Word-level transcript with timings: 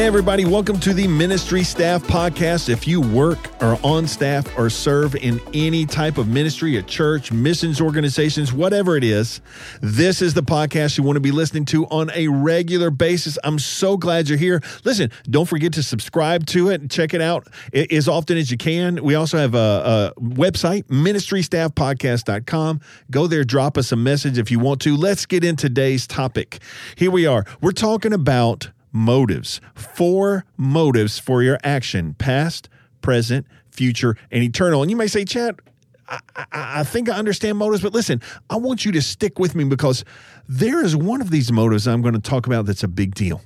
Hey, 0.00 0.06
everybody, 0.06 0.46
welcome 0.46 0.80
to 0.80 0.94
the 0.94 1.06
Ministry 1.06 1.62
Staff 1.62 2.04
Podcast. 2.04 2.70
If 2.70 2.88
you 2.88 3.02
work 3.02 3.38
or 3.62 3.78
on 3.84 4.06
staff 4.06 4.46
or 4.56 4.70
serve 4.70 5.14
in 5.14 5.38
any 5.52 5.84
type 5.84 6.16
of 6.16 6.26
ministry, 6.26 6.78
a 6.78 6.82
church, 6.82 7.30
missions 7.30 7.82
organizations, 7.82 8.50
whatever 8.50 8.96
it 8.96 9.04
is, 9.04 9.42
this 9.82 10.22
is 10.22 10.32
the 10.32 10.42
podcast 10.42 10.96
you 10.96 11.04
want 11.04 11.16
to 11.16 11.20
be 11.20 11.32
listening 11.32 11.66
to 11.66 11.84
on 11.88 12.10
a 12.14 12.28
regular 12.28 12.90
basis. 12.90 13.36
I'm 13.44 13.58
so 13.58 13.98
glad 13.98 14.30
you're 14.30 14.38
here. 14.38 14.62
Listen, 14.84 15.10
don't 15.28 15.44
forget 15.44 15.74
to 15.74 15.82
subscribe 15.82 16.46
to 16.46 16.70
it 16.70 16.80
and 16.80 16.90
check 16.90 17.12
it 17.12 17.20
out 17.20 17.46
as 17.74 18.08
often 18.08 18.38
as 18.38 18.50
you 18.50 18.56
can. 18.56 19.04
We 19.04 19.16
also 19.16 19.36
have 19.36 19.54
a, 19.54 20.14
a 20.16 20.18
website, 20.18 20.84
ministrystaffpodcast.com. 20.84 22.80
Go 23.10 23.26
there, 23.26 23.44
drop 23.44 23.76
us 23.76 23.92
a 23.92 23.96
message 23.96 24.38
if 24.38 24.50
you 24.50 24.60
want 24.60 24.80
to. 24.80 24.96
Let's 24.96 25.26
get 25.26 25.44
in 25.44 25.56
today's 25.56 26.06
topic. 26.06 26.60
Here 26.96 27.10
we 27.10 27.26
are. 27.26 27.44
We're 27.60 27.72
talking 27.72 28.14
about 28.14 28.70
motives. 28.92 29.60
Four 29.74 30.44
motives 30.56 31.18
for 31.18 31.42
your 31.42 31.58
action 31.62 32.14
past, 32.14 32.68
present, 33.00 33.46
future, 33.70 34.16
and 34.30 34.42
eternal. 34.42 34.82
And 34.82 34.90
you 34.90 34.96
may 34.96 35.06
say, 35.06 35.24
Chad, 35.24 35.60
I, 36.08 36.20
I, 36.36 36.44
I, 36.52 36.84
think 36.84 37.08
I 37.08 37.16
understand 37.16 37.58
motives, 37.58 37.82
but 37.82 37.92
listen, 37.92 38.20
I 38.48 38.56
want 38.56 38.84
you 38.84 38.92
to 38.92 39.02
stick 39.02 39.38
with 39.38 39.54
me 39.54 39.64
because 39.64 40.04
there 40.48 40.84
is 40.84 40.96
one 40.96 41.20
of 41.20 41.30
these 41.30 41.52
motives 41.52 41.86
I'm 41.86 42.02
going 42.02 42.14
to 42.14 42.20
talk 42.20 42.46
about 42.46 42.66
that's 42.66 42.82
a 42.82 42.88
big 42.88 43.14
deal. 43.14 43.42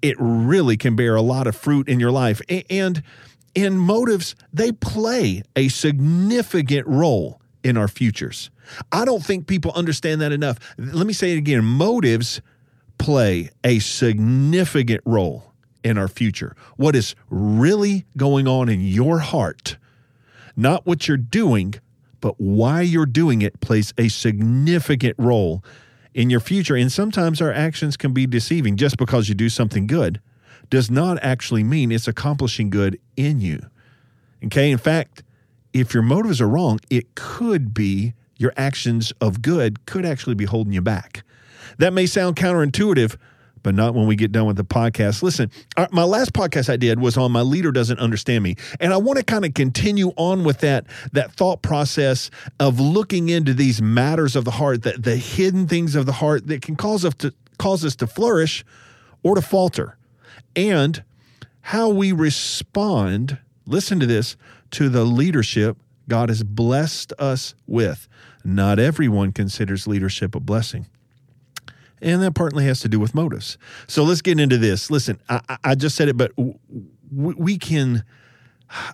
It 0.00 0.16
really 0.18 0.76
can 0.76 0.96
bear 0.96 1.16
a 1.16 1.22
lot 1.22 1.46
of 1.46 1.56
fruit 1.56 1.88
in 1.88 2.00
your 2.00 2.12
life. 2.12 2.40
And 2.70 3.02
in 3.54 3.76
motives, 3.76 4.34
they 4.52 4.72
play 4.72 5.42
a 5.56 5.68
significant 5.68 6.86
role 6.86 7.40
in 7.62 7.76
our 7.76 7.88
futures. 7.88 8.50
I 8.92 9.04
don't 9.04 9.24
think 9.24 9.46
people 9.46 9.72
understand 9.74 10.20
that 10.20 10.32
enough. 10.32 10.58
Let 10.78 11.06
me 11.06 11.12
say 11.12 11.32
it 11.32 11.38
again 11.38 11.64
motives 11.64 12.40
play 13.04 13.50
a 13.62 13.78
significant 13.80 15.02
role 15.04 15.52
in 15.82 15.98
our 15.98 16.08
future. 16.08 16.56
What 16.78 16.96
is 16.96 17.14
really 17.28 18.06
going 18.16 18.48
on 18.48 18.70
in 18.70 18.80
your 18.80 19.18
heart, 19.18 19.76
not 20.56 20.86
what 20.86 21.06
you're 21.06 21.18
doing, 21.18 21.74
but 22.22 22.40
why 22.40 22.80
you're 22.80 23.04
doing 23.04 23.42
it 23.42 23.60
plays 23.60 23.92
a 23.98 24.08
significant 24.08 25.16
role 25.18 25.62
in 26.14 26.30
your 26.30 26.40
future. 26.40 26.76
And 26.76 26.90
sometimes 26.90 27.42
our 27.42 27.52
actions 27.52 27.98
can 27.98 28.14
be 28.14 28.26
deceiving. 28.26 28.78
Just 28.78 28.96
because 28.96 29.28
you 29.28 29.34
do 29.34 29.50
something 29.50 29.86
good 29.86 30.22
does 30.70 30.90
not 30.90 31.18
actually 31.22 31.62
mean 31.62 31.92
it's 31.92 32.08
accomplishing 32.08 32.70
good 32.70 32.98
in 33.18 33.38
you. 33.38 33.60
Okay. 34.46 34.70
In 34.70 34.78
fact, 34.78 35.22
if 35.74 35.92
your 35.92 36.02
motives 36.02 36.40
are 36.40 36.48
wrong, 36.48 36.80
it 36.88 37.14
could 37.14 37.74
be 37.74 38.14
your 38.38 38.54
actions 38.56 39.12
of 39.20 39.42
good 39.42 39.84
could 39.84 40.06
actually 40.06 40.36
be 40.36 40.46
holding 40.46 40.72
you 40.72 40.80
back. 40.80 41.22
That 41.78 41.92
may 41.92 42.06
sound 42.06 42.36
counterintuitive, 42.36 43.16
but 43.62 43.74
not 43.74 43.94
when 43.94 44.06
we 44.06 44.14
get 44.14 44.30
done 44.30 44.46
with 44.46 44.56
the 44.56 44.64
podcast. 44.64 45.22
Listen, 45.22 45.50
uh, 45.76 45.88
my 45.90 46.04
last 46.04 46.32
podcast 46.32 46.68
I 46.70 46.76
did 46.76 47.00
was 47.00 47.16
on 47.16 47.32
my 47.32 47.40
leader 47.40 47.72
doesn't 47.72 47.98
understand 47.98 48.44
me, 48.44 48.56
and 48.78 48.92
I 48.92 48.98
want 48.98 49.18
to 49.18 49.24
kind 49.24 49.44
of 49.44 49.54
continue 49.54 50.12
on 50.16 50.44
with 50.44 50.60
that 50.60 50.86
that 51.12 51.32
thought 51.32 51.62
process 51.62 52.30
of 52.60 52.78
looking 52.78 53.28
into 53.28 53.54
these 53.54 53.82
matters 53.82 54.36
of 54.36 54.44
the 54.44 54.52
heart, 54.52 54.82
that 54.82 55.02
the 55.02 55.16
hidden 55.16 55.66
things 55.66 55.96
of 55.96 56.06
the 56.06 56.12
heart 56.12 56.46
that 56.46 56.62
can 56.62 56.76
cause 56.76 57.04
us 57.04 57.14
to 57.14 57.34
cause 57.58 57.84
us 57.84 57.96
to 57.96 58.06
flourish 58.06 58.64
or 59.22 59.34
to 59.34 59.42
falter, 59.42 59.96
and 60.54 61.02
how 61.62 61.88
we 61.88 62.12
respond. 62.12 63.38
Listen 63.66 63.98
to 63.98 64.06
this 64.06 64.36
to 64.72 64.90
the 64.90 65.04
leadership 65.04 65.78
God 66.06 66.28
has 66.28 66.42
blessed 66.42 67.14
us 67.18 67.54
with. 67.66 68.08
Not 68.44 68.78
everyone 68.78 69.32
considers 69.32 69.86
leadership 69.86 70.34
a 70.34 70.40
blessing. 70.40 70.86
And 72.00 72.22
that 72.22 72.34
partly 72.34 72.64
has 72.66 72.80
to 72.80 72.88
do 72.88 73.00
with 73.00 73.14
motives. 73.14 73.56
So 73.86 74.04
let's 74.04 74.20
get 74.20 74.38
into 74.38 74.58
this. 74.58 74.90
Listen, 74.90 75.20
I, 75.28 75.58
I 75.64 75.74
just 75.74 75.96
said 75.96 76.08
it, 76.08 76.16
but 76.16 76.32
we 77.10 77.56
can, 77.56 78.04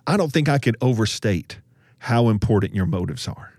I 0.07 0.15
don't 0.17 0.31
think 0.31 0.47
I 0.47 0.59
could 0.59 0.77
overstate 0.81 1.59
how 1.99 2.29
important 2.29 2.73
your 2.73 2.85
motives 2.85 3.27
are. 3.27 3.53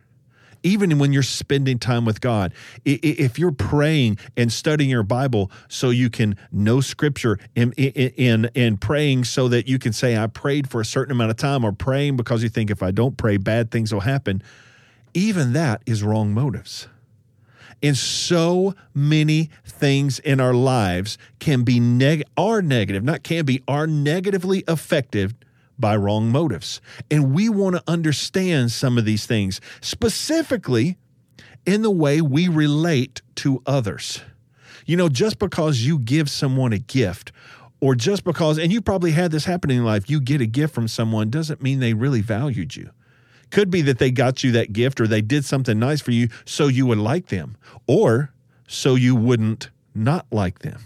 Even 0.65 0.99
when 1.01 1.13
you're 1.13 1.25
spending 1.25 1.79
time 1.81 2.05
with 2.05 2.21
God, 2.21 2.53
if 2.85 3.37
you're 3.37 3.51
praying 3.51 4.19
and 4.37 4.53
studying 4.53 4.89
your 4.89 5.03
Bible 5.03 5.51
so 5.69 5.91
you 5.91 6.09
can 6.09 6.37
know 6.53 6.81
Scripture 6.81 7.39
and, 7.57 7.75
and, 7.77 8.49
and 8.55 8.81
praying 8.81 9.25
so 9.25 9.49
that 9.49 9.67
you 9.67 9.81
can 9.81 9.93
say, 9.93 10.17
I 10.17 10.29
prayed 10.29 10.71
for 10.71 10.81
a 10.81 10.85
certain 10.85 11.11
amount 11.11 11.33
of 11.33 11.37
time, 11.37 11.65
or 11.65 11.73
praying 11.73 12.17
because 12.17 12.45
you 12.45 12.49
think 12.49 12.71
if 12.71 12.81
I 12.81 12.93
don't 12.93 13.17
pray, 13.17 13.39
bad 13.39 13.73
things 13.73 13.93
will 13.93 14.01
happen, 14.01 14.41
even 15.15 15.53
that 15.55 15.83
is 15.85 16.05
wrong 16.05 16.33
motives 16.33 16.87
and 17.83 17.97
so 17.97 18.75
many 18.95 19.51
things 19.65 20.19
in 20.21 20.41
our 20.41 20.55
lives 20.55 21.19
can 21.39 21.65
be 21.65 21.81
neg- 21.81 22.25
are 22.37 22.63
negative, 22.63 23.03
not 23.03 23.23
can 23.23 23.45
be, 23.45 23.63
are 23.67 23.87
negatively 23.87 24.63
affected 24.69 25.35
by 25.79 25.97
wrong 25.97 26.31
motives. 26.31 26.81
And 27.11 27.35
we 27.35 27.49
want 27.49 27.77
to 27.77 27.83
understand 27.89 28.71
some 28.71 28.99
of 28.99 29.05
these 29.05 29.27
things, 29.27 29.61
specifically 29.81 30.97
in 31.67 31.83
the 31.83 31.91
way 31.91 32.21
we 32.21 32.49
relate 32.49 33.21
to 33.37 33.63
others. 33.67 34.23
You 34.87 34.97
know, 34.97 35.09
just 35.09 35.39
because 35.39 35.81
you 35.81 35.99
give 35.99 36.29
someone 36.31 36.73
a 36.73 36.79
gift, 36.79 37.33
or 37.81 37.97
just 37.97 38.23
because, 38.23 38.59
and 38.59 38.73
you 38.73 38.81
probably 38.81 39.11
had 39.11 39.33
this 39.33 39.45
happen 39.45 39.71
in 39.71 39.85
life, 39.85 40.09
you 40.09 40.21
get 40.21 40.41
a 40.41 40.47
gift 40.47 40.73
from 40.73 40.87
someone 40.87 41.31
doesn't 41.31 41.61
mean 41.61 41.81
they 41.81 41.95
really 41.95 42.21
valued 42.21 42.77
you. 42.77 42.91
Could 43.53 43.71
be 43.71 43.83
that 43.83 43.99
they 43.99 44.11
got 44.11 44.43
you 44.43 44.51
that 44.53 44.73
gift 44.73 45.01
or 45.01 45.07
they 45.07 45.21
did 45.21 45.45
something 45.45 45.79
nice 45.79 46.01
for 46.01 46.11
you 46.11 46.29
so 46.45 46.67
you 46.69 46.87
would 46.87 46.99
like 46.99 47.27
them 47.27 47.57
or 47.87 48.33
so 48.67 48.95
you 48.95 49.15
wouldn't 49.15 49.71
not 49.95 50.27
like 50.33 50.61
them. 50.61 50.81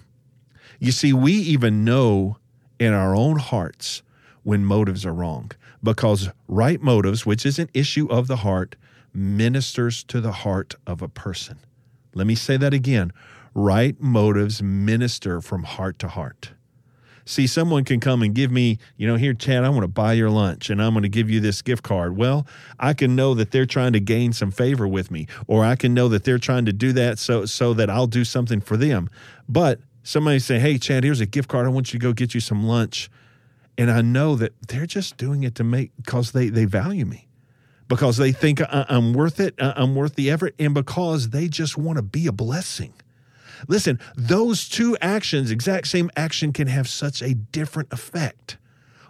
You 0.81 0.91
see, 0.91 1.12
we 1.12 1.32
even 1.32 1.84
know 1.84 2.38
in 2.78 2.93
our 2.93 3.15
own 3.15 3.38
hearts 3.38 4.03
when 4.43 4.65
motives 4.65 5.06
are 5.06 5.15
wrong 5.15 5.53
because 5.81 6.28
right 6.49 6.82
motives, 6.82 7.25
which 7.25 7.47
is 7.47 7.60
an 7.60 7.71
issue 7.72 8.09
of 8.09 8.27
the 8.27 8.38
heart, 8.38 8.75
ministers 9.15 10.03
to 10.04 10.21
the 10.21 10.33
heart 10.33 10.75
of 10.88 11.00
a 11.00 11.09
person. 11.09 11.59
Let 12.15 12.27
me 12.27 12.34
say 12.34 12.56
that 12.56 12.75
again. 12.75 13.12
Right 13.54 13.98
motives 14.00 14.60
minister 14.60 15.41
from 15.41 15.62
heart 15.62 16.00
to 16.00 16.09
heart. 16.09 16.50
See, 17.28 17.48
someone 17.48 17.84
can 17.84 17.98
come 17.98 18.22
and 18.22 18.34
give 18.34 18.53
me, 18.53 18.78
you 18.97 19.06
know, 19.06 19.16
here, 19.16 19.34
Chad, 19.34 19.64
I 19.64 19.69
want 19.69 19.82
to 19.82 19.88
buy 19.88 20.12
your 20.12 20.31
lunch 20.31 20.70
and 20.70 20.81
I'm 20.81 20.94
going 20.94 21.03
to 21.03 21.09
give 21.09 21.28
you 21.28 21.41
this 21.41 21.60
gift 21.60 21.82
card. 21.82 22.16
Well, 22.16 22.47
I 22.78 22.94
can 22.94 23.16
know 23.16 23.34
that 23.34 23.50
they're 23.50 23.66
trying 23.66 23.92
to 23.94 24.00
gain 24.00 24.32
some 24.32 24.53
favor 24.53 24.87
with 24.87 25.10
me, 25.10 25.26
or 25.48 25.65
I 25.65 25.75
can 25.75 25.92
know 25.92 26.09
that 26.09 26.22
they're 26.22 26.38
trying 26.38 26.66
to 26.66 26.72
do 26.72 26.92
that 26.92 27.19
so 27.19 27.44
so 27.44 27.75
that 27.75 27.91
I'll 27.91 28.06
do 28.06 28.25
something 28.25 28.60
for 28.60 28.76
them. 28.76 29.10
But 29.48 29.81
somebody 30.04 30.38
say, 30.38 30.60
Hey, 30.60 30.78
Chad, 30.78 31.03
here's 31.03 31.20
a 31.20 31.26
gift 31.26 31.48
card. 31.48 31.66
I 31.66 31.70
want 31.70 31.92
you 31.92 31.98
to 31.98 32.03
go 32.03 32.12
get 32.12 32.32
you 32.32 32.41
some 32.41 32.65
lunch. 32.65 33.10
And 33.76 33.91
I 33.91 34.00
know 34.00 34.36
that 34.36 34.53
they're 34.69 34.86
just 34.86 35.16
doing 35.16 35.42
it 35.42 35.56
to 35.56 35.65
make 35.65 35.91
because 35.97 36.31
they 36.31 36.48
they 36.48 36.65
value 36.65 37.04
me 37.04 37.26
because 37.88 38.16
they 38.16 38.32
think 38.32 38.60
uh, 38.60 38.84
I'm 38.88 39.12
worth 39.12 39.41
it, 39.41 39.54
uh, 39.60 39.75
I'm 39.76 39.94
worth 39.94 40.15
the 40.15 40.31
effort, 40.31 40.54
and 40.59 40.75
because 40.75 41.31
they 41.31 41.48
just 41.48 41.76
want 41.76 41.97
to 41.97 42.03
be 42.03 42.26
a 42.26 42.32
blessing. 42.32 42.94
Listen, 43.68 43.98
those 44.16 44.68
two 44.68 44.96
actions, 45.00 45.50
exact 45.50 45.88
same 45.88 46.10
action, 46.16 46.52
can 46.52 46.68
have 46.68 46.88
such 46.88 47.22
a 47.22 47.34
different 47.34 47.92
effect 47.92 48.56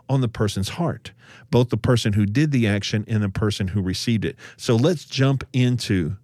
on 0.08 0.20
the 0.20 0.28
person's 0.28 0.70
heart, 0.70 1.12
both 1.50 1.70
the 1.70 1.76
person 1.76 2.12
who 2.12 2.26
did 2.26 2.52
the 2.52 2.66
action 2.66 3.04
and 3.08 3.22
the 3.22 3.28
person 3.28 3.68
who 3.68 3.82
received 3.82 4.24
it. 4.24 4.36
So 4.56 4.76
let's 4.76 5.04
jump 5.04 5.44
into 5.52 6.16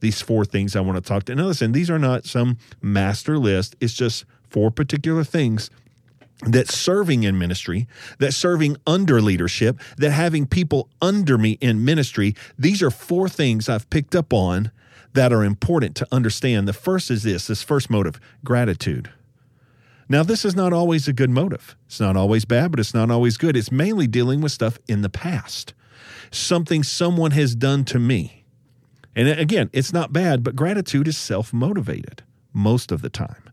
these 0.00 0.22
four 0.22 0.44
things 0.44 0.76
I 0.76 0.80
want 0.80 0.96
to 1.02 1.06
talk 1.06 1.24
to. 1.24 1.34
Now, 1.34 1.46
listen, 1.46 1.72
these 1.72 1.90
are 1.90 1.98
not 1.98 2.24
some 2.24 2.58
master 2.80 3.38
list, 3.38 3.76
it's 3.80 3.94
just 3.94 4.24
four 4.48 4.70
particular 4.70 5.24
things 5.24 5.70
that 6.46 6.70
serving 6.70 7.22
in 7.22 7.38
ministry, 7.38 7.88
that 8.18 8.32
serving 8.32 8.76
under 8.86 9.22
leadership, 9.22 9.80
that 9.96 10.10
having 10.10 10.46
people 10.46 10.88
under 11.00 11.38
me 11.38 11.52
in 11.60 11.84
ministry, 11.84 12.34
these 12.58 12.82
are 12.82 12.90
four 12.90 13.28
things 13.28 13.68
I've 13.68 13.88
picked 13.88 14.14
up 14.14 14.32
on 14.32 14.70
that 15.16 15.32
are 15.32 15.42
important 15.42 15.96
to 15.96 16.06
understand. 16.12 16.68
The 16.68 16.72
first 16.72 17.10
is 17.10 17.24
this 17.24 17.48
this 17.48 17.62
first 17.62 17.90
motive 17.90 18.20
gratitude. 18.44 19.10
Now, 20.08 20.22
this 20.22 20.44
is 20.44 20.54
not 20.54 20.72
always 20.72 21.08
a 21.08 21.12
good 21.12 21.30
motive. 21.30 21.74
It's 21.86 21.98
not 21.98 22.16
always 22.16 22.44
bad, 22.44 22.70
but 22.70 22.78
it's 22.78 22.94
not 22.94 23.10
always 23.10 23.36
good. 23.36 23.56
It's 23.56 23.72
mainly 23.72 24.06
dealing 24.06 24.40
with 24.40 24.52
stuff 24.52 24.78
in 24.86 25.02
the 25.02 25.08
past, 25.08 25.74
something 26.30 26.84
someone 26.84 27.32
has 27.32 27.56
done 27.56 27.84
to 27.86 27.98
me. 27.98 28.44
And 29.16 29.28
again, 29.28 29.68
it's 29.72 29.92
not 29.92 30.12
bad, 30.12 30.44
but 30.44 30.54
gratitude 30.54 31.08
is 31.08 31.16
self 31.16 31.52
motivated 31.52 32.22
most 32.52 32.92
of 32.92 33.02
the 33.02 33.10
time. 33.10 33.50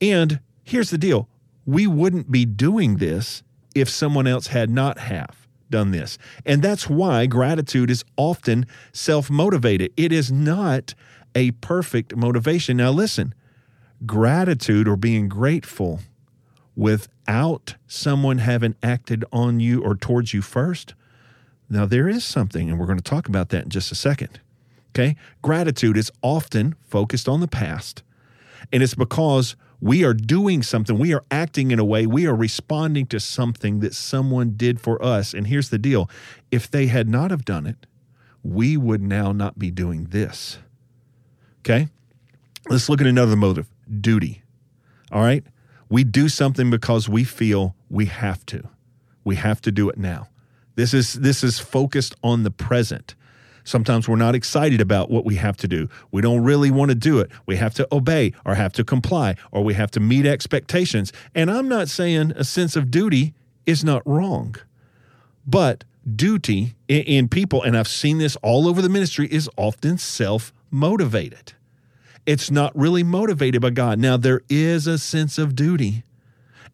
And 0.00 0.40
here's 0.64 0.90
the 0.90 0.98
deal 0.98 1.28
we 1.66 1.86
wouldn't 1.86 2.30
be 2.30 2.44
doing 2.44 2.96
this 2.96 3.42
if 3.74 3.88
someone 3.88 4.26
else 4.26 4.48
had 4.48 4.70
not 4.70 4.98
have 4.98 5.41
done 5.72 5.90
this. 5.90 6.16
And 6.46 6.62
that's 6.62 6.88
why 6.88 7.26
gratitude 7.26 7.90
is 7.90 8.04
often 8.16 8.66
self 8.92 9.28
motivated. 9.28 9.92
It 9.96 10.12
is 10.12 10.30
not 10.30 10.94
a 11.34 11.50
perfect 11.52 12.14
motivation. 12.14 12.76
Now, 12.76 12.92
listen, 12.92 13.34
gratitude 14.06 14.86
or 14.86 14.96
being 14.96 15.28
grateful 15.28 16.00
without 16.76 17.74
someone 17.86 18.38
having 18.38 18.76
acted 18.82 19.24
on 19.32 19.58
you 19.58 19.82
or 19.82 19.96
towards 19.96 20.32
you 20.32 20.42
first. 20.42 20.94
Now, 21.68 21.86
there 21.86 22.08
is 22.08 22.24
something, 22.24 22.70
and 22.70 22.78
we're 22.78 22.86
going 22.86 22.98
to 22.98 23.04
talk 23.04 23.28
about 23.28 23.48
that 23.48 23.64
in 23.64 23.70
just 23.70 23.90
a 23.90 23.94
second. 23.96 24.40
Okay? 24.90 25.16
Gratitude 25.40 25.96
is 25.96 26.12
often 26.22 26.76
focused 26.86 27.28
on 27.28 27.40
the 27.40 27.48
past, 27.48 28.02
and 28.72 28.82
it's 28.82 28.94
because 28.94 29.56
We 29.82 30.04
are 30.04 30.14
doing 30.14 30.62
something. 30.62 30.96
We 30.96 31.12
are 31.12 31.24
acting 31.28 31.72
in 31.72 31.80
a 31.80 31.84
way. 31.84 32.06
We 32.06 32.24
are 32.28 32.36
responding 32.36 33.06
to 33.06 33.18
something 33.18 33.80
that 33.80 33.94
someone 33.94 34.54
did 34.56 34.80
for 34.80 35.04
us. 35.04 35.34
And 35.34 35.48
here's 35.48 35.70
the 35.70 35.78
deal 35.78 36.08
if 36.52 36.70
they 36.70 36.86
had 36.86 37.08
not 37.08 37.32
have 37.32 37.44
done 37.44 37.66
it, 37.66 37.84
we 38.44 38.76
would 38.76 39.02
now 39.02 39.32
not 39.32 39.58
be 39.58 39.72
doing 39.72 40.04
this. 40.10 40.58
Okay? 41.60 41.88
Let's 42.68 42.88
look 42.88 43.00
at 43.00 43.08
another 43.08 43.34
motive 43.34 43.68
duty. 44.00 44.42
All 45.10 45.22
right? 45.22 45.44
We 45.88 46.04
do 46.04 46.28
something 46.28 46.70
because 46.70 47.08
we 47.08 47.24
feel 47.24 47.74
we 47.90 48.06
have 48.06 48.46
to. 48.46 48.68
We 49.24 49.34
have 49.34 49.60
to 49.62 49.72
do 49.72 49.90
it 49.90 49.98
now. 49.98 50.28
This 50.76 50.94
is 50.94 51.14
this 51.14 51.42
is 51.42 51.58
focused 51.58 52.14
on 52.22 52.44
the 52.44 52.52
present. 52.52 53.16
Sometimes 53.64 54.08
we're 54.08 54.16
not 54.16 54.34
excited 54.34 54.80
about 54.80 55.10
what 55.10 55.24
we 55.24 55.36
have 55.36 55.56
to 55.58 55.68
do. 55.68 55.88
We 56.10 56.22
don't 56.22 56.42
really 56.42 56.70
want 56.70 56.90
to 56.90 56.94
do 56.94 57.20
it. 57.20 57.30
We 57.46 57.56
have 57.56 57.74
to 57.74 57.88
obey 57.92 58.32
or 58.44 58.54
have 58.54 58.72
to 58.74 58.84
comply 58.84 59.36
or 59.50 59.62
we 59.62 59.74
have 59.74 59.90
to 59.92 60.00
meet 60.00 60.26
expectations. 60.26 61.12
And 61.34 61.50
I'm 61.50 61.68
not 61.68 61.88
saying 61.88 62.32
a 62.36 62.44
sense 62.44 62.76
of 62.76 62.90
duty 62.90 63.34
is 63.66 63.84
not 63.84 64.02
wrong. 64.06 64.56
But 65.46 65.84
duty 66.16 66.74
in, 66.88 67.28
people, 67.28 67.62
and 67.62 67.76
I've 67.76 67.88
seen 67.88 68.18
this 68.18 68.36
all 68.36 68.68
over 68.68 68.82
the 68.82 68.88
ministry, 68.88 69.28
is 69.30 69.48
often 69.56 69.98
self 69.98 70.52
motivated. 70.70 71.54
It's 72.26 72.50
not 72.50 72.76
really 72.76 73.02
motivated 73.02 73.60
by 73.62 73.70
God. 73.70 73.98
Now, 73.98 74.16
there 74.16 74.42
is 74.48 74.86
a 74.86 74.98
sense 74.98 75.38
of 75.38 75.56
duty 75.56 76.04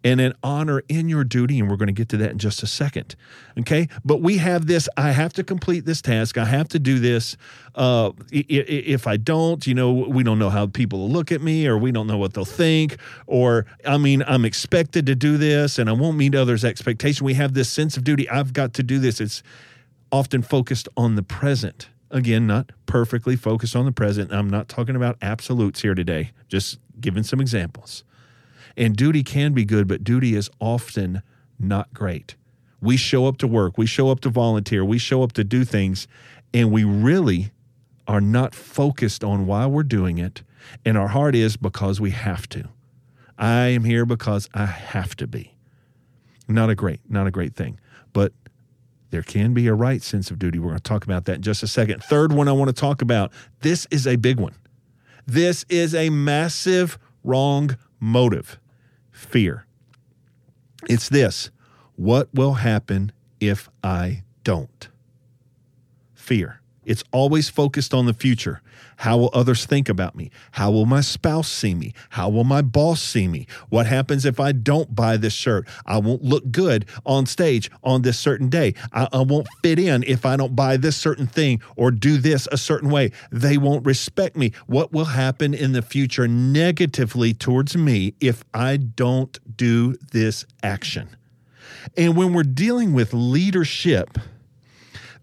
and 0.09 0.23
an 0.23 0.33
honor 0.43 0.83
in 0.89 1.09
your 1.09 1.23
duty. 1.23 1.61
And 1.61 1.69
we're 1.69 1.77
going 1.77 1.89
to 1.89 1.93
get 1.93 2.09
to 2.11 2.17
that 2.17 2.31
in 2.31 2.39
just 2.39 2.63
a 2.63 2.67
second. 2.67 3.15
Okay. 3.59 3.89
But 4.05 4.23
we 4.23 4.39
have 4.39 4.67
this 4.67 4.89
I 4.97 5.11
have 5.11 5.35
to 5.35 5.45
complete 5.45 5.85
this 5.85 6.01
task. 6.01 6.39
I 6.39 6.47
have 6.47 6.69
to 6.69 6.79
do 6.79 6.99
this. 6.99 7.37
Uh, 7.75 8.13
if 8.31 9.07
I 9.07 9.19
don't, 9.19 9.67
you 9.67 9.75
know, 9.75 9.93
we 9.93 10.23
don't 10.23 10.39
know 10.39 10.51
how 10.51 10.67
people 10.67 11.01
will 11.01 11.11
look 11.11 11.31
at 11.31 11.43
me 11.43 11.67
or 11.67 11.77
we 11.77 11.93
don't 11.93 12.07
know 12.07 12.17
what 12.17 12.33
they'll 12.33 12.45
think. 12.47 12.97
Or, 13.27 13.67
I 13.87 13.99
mean, 13.99 14.25
I'm 14.27 14.45
expected 14.45 15.05
to 15.07 15.15
do 15.15 15.37
this 15.37 15.79
and 15.79 15.91
I 15.91 15.93
won't 15.93 16.17
meet 16.17 16.35
others' 16.35 16.65
expectation. 16.65 17.27
We 17.27 17.35
have 17.35 17.53
this 17.53 17.69
sense 17.69 17.97
of 17.97 18.05
duty. 18.05 18.29
I've 18.31 18.53
got 18.55 18.73
to 18.75 18.83
do 18.83 18.99
this. 18.99 19.21
It's 19.21 19.43
often 20.11 20.41
focused 20.43 20.89
on 20.97 21.17
the 21.17 21.23
present. 21.23 21.89
Again, 22.11 22.47
not 22.47 22.73
perfectly 22.87 23.37
focused 23.37 23.77
on 23.77 23.85
the 23.85 23.93
present. 23.93 24.33
I'm 24.33 24.49
not 24.49 24.69
talking 24.69 24.97
about 24.97 25.19
absolutes 25.21 25.83
here 25.83 25.95
today, 25.95 26.31
just 26.49 26.79
giving 26.99 27.23
some 27.23 27.39
examples. 27.39 28.03
And 28.79 28.97
duty 28.97 29.25
can 29.25 29.55
be 29.55 29.65
good, 29.65 29.89
but 29.89 30.05
duty 30.05 30.37
is 30.37 30.49
often 30.61 31.23
not 31.59 31.93
great. 31.93 32.37
We 32.81 32.97
show 32.97 33.27
up 33.27 33.37
to 33.39 33.49
work, 33.49 33.77
we 33.77 33.87
show 33.87 34.09
up 34.09 34.21
to 34.21 34.29
volunteer, 34.29 34.85
we 34.85 34.99
show 34.99 35.25
up 35.25 35.33
to 35.33 35.43
do 35.43 35.65
things, 35.65 36.07
and 36.55 36.71
we 36.71 36.85
really 36.85 37.51
are 38.07 38.21
not 38.21 38.55
focused 38.55 39.25
on 39.25 39.47
why 39.47 39.67
we're 39.67 39.83
doing 39.83 40.19
it. 40.19 40.45
And 40.85 40.97
our 40.97 41.09
heart 41.09 41.35
is 41.35 41.57
because 41.57 42.01
we 42.01 42.13
have 42.13 42.49
to. 42.51 42.69
I 43.37 43.67
am 43.67 43.83
here 43.83 44.07
because 44.07 44.49
I 44.55 44.67
have 44.67 45.17
to 45.17 45.27
be. 45.27 45.57
Not 46.47 46.71
a 46.71 46.77
great, 46.77 47.01
not 47.09 47.27
a 47.27 47.33
great 47.33 47.57
thing. 47.57 47.81
But 48.13 48.33
there 49.11 49.23
can 49.23 49.55
be 49.55 49.67
a 49.67 49.75
right 49.75 50.03
sense 50.03 50.31
of 50.31 50.39
duty. 50.39 50.61
We're 50.61 50.69
going 50.69 50.79
to 50.79 50.83
talk 50.85 51.03
about 51.03 51.25
that 51.25 51.37
in 51.37 51.43
just 51.43 51.65
a 51.65 51.69
second. 51.69 52.05
Third 52.05 52.33
one 52.33 52.47
I 52.47 52.53
want 52.53 52.69
to 52.69 52.81
talk 52.81 53.03
about 53.03 53.33
this 53.61 53.89
is 53.91 54.07
a 54.07 54.15
big 54.15 54.39
one. 54.39 54.55
This 55.27 55.65
is 55.69 55.97
a 55.97 56.11
massive 56.11 56.97
wrong 57.25 57.77
motive 57.99 58.59
fear. 59.19 59.67
It's 60.89 61.09
this 61.09 61.51
what 61.97 62.29
will 62.33 62.55
happen 62.55 63.11
if 63.41 63.69
I 63.83 64.23
don't? 64.45 64.89
Fear. 66.15 66.61
It's 66.89 67.05
always 67.13 67.51
focused 67.51 67.93
on 67.93 68.07
the 68.07 68.15
future. 68.15 68.63
How 68.97 69.19
will 69.19 69.31
others 69.35 69.67
think 69.67 69.91
about 69.91 70.17
me? 70.17 70.31
How 70.53 70.71
will 70.71 70.87
my 70.87 71.03
spouse 71.03 71.47
see 71.47 71.75
me? 71.75 71.93
How 72.09 72.31
will 72.31 72.45
my 72.45 72.63
boss 72.63 73.03
see 73.03 73.29
me? 73.29 73.47
What 73.69 73.85
happens 73.85 74.25
if 74.25 74.41
I 74.41 74.53
don't 74.53 74.95
buy 74.95 75.19
this 75.19 75.35
shirt? 75.35 75.69
I 75.85 75.99
won't 75.99 76.23
look 76.23 76.51
good 76.51 76.87
on 77.05 77.27
stage 77.27 77.71
on 77.85 78.01
this 78.01 78.19
certain 78.19 78.49
day. 78.49 78.73
I, 78.91 79.07
I, 79.13 79.21
won't 79.21 79.49
fit 79.63 79.79
in 79.79 80.03
if 80.05 80.25
I 80.25 80.39
don't 80.39 80.57
buy 80.57 80.79
this 80.79 80.97
certain 80.97 81.27
thing 81.27 81.61
or 81.77 81.91
do 81.91 82.17
this 82.17 82.49
a 82.51 82.57
certain 82.57 82.89
way. 82.89 83.13
They 83.31 83.59
won't 83.59 83.85
respect 83.85 84.35
me. 84.35 84.53
What 84.67 84.91
will 84.91 85.05
happen 85.05 85.53
in 85.53 85.73
the 85.73 85.83
future 85.83 86.27
negatively 86.27 87.35
towards 87.35 87.77
me 87.77 88.15
if 88.19 88.45
I 88.55 88.79
don't 88.79 89.39
do 89.59 89.95
this 90.13 90.47
action? 90.63 91.11
And 91.99 92.17
when 92.17 92.33
we're 92.33 92.45
dealing 92.45 92.95
with 92.95 93.13
leadership, 93.13 94.19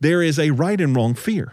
there 0.06 0.22
is 0.22 0.38
a 0.38 0.52
right 0.52 0.80
and 0.80 0.96
wrong 0.96 1.16
fear. 1.16 1.52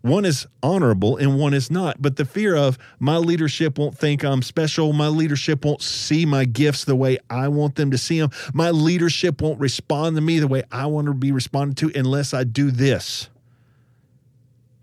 One 0.00 0.24
is 0.24 0.46
honorable 0.62 1.16
and 1.16 1.36
one 1.36 1.54
is 1.54 1.72
not. 1.72 2.00
But 2.00 2.14
the 2.14 2.24
fear 2.24 2.54
of 2.54 2.78
my 3.00 3.16
leadership 3.16 3.78
won't 3.78 3.98
think 3.98 4.22
I'm 4.22 4.42
special. 4.42 4.92
My 4.92 5.08
leadership 5.08 5.64
won't 5.64 5.82
see 5.82 6.24
my 6.24 6.44
gifts 6.44 6.84
the 6.84 6.94
way 6.94 7.18
I 7.28 7.48
want 7.48 7.74
them 7.74 7.90
to 7.90 7.98
see 7.98 8.20
them. 8.20 8.30
My 8.54 8.70
leadership 8.70 9.42
won't 9.42 9.58
respond 9.58 10.14
to 10.14 10.22
me 10.22 10.38
the 10.38 10.46
way 10.46 10.62
I 10.70 10.86
want 10.86 11.08
to 11.08 11.14
be 11.14 11.32
responded 11.32 11.76
to 11.78 11.98
unless 11.98 12.32
I 12.32 12.44
do 12.44 12.70
this. 12.70 13.28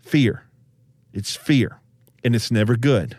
Fear. 0.02 0.44
It's 1.14 1.34
fear, 1.34 1.80
and 2.22 2.36
it's 2.36 2.50
never 2.50 2.76
good. 2.76 3.16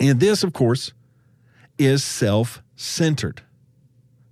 And 0.00 0.18
this, 0.18 0.42
of 0.42 0.52
course, 0.52 0.92
is 1.78 2.02
self 2.02 2.62
centered. 2.74 3.42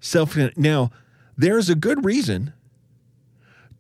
Self 0.01 0.37
now, 0.57 0.91
there's 1.37 1.69
a 1.69 1.77
good 1.77 2.05
reason 2.05 2.53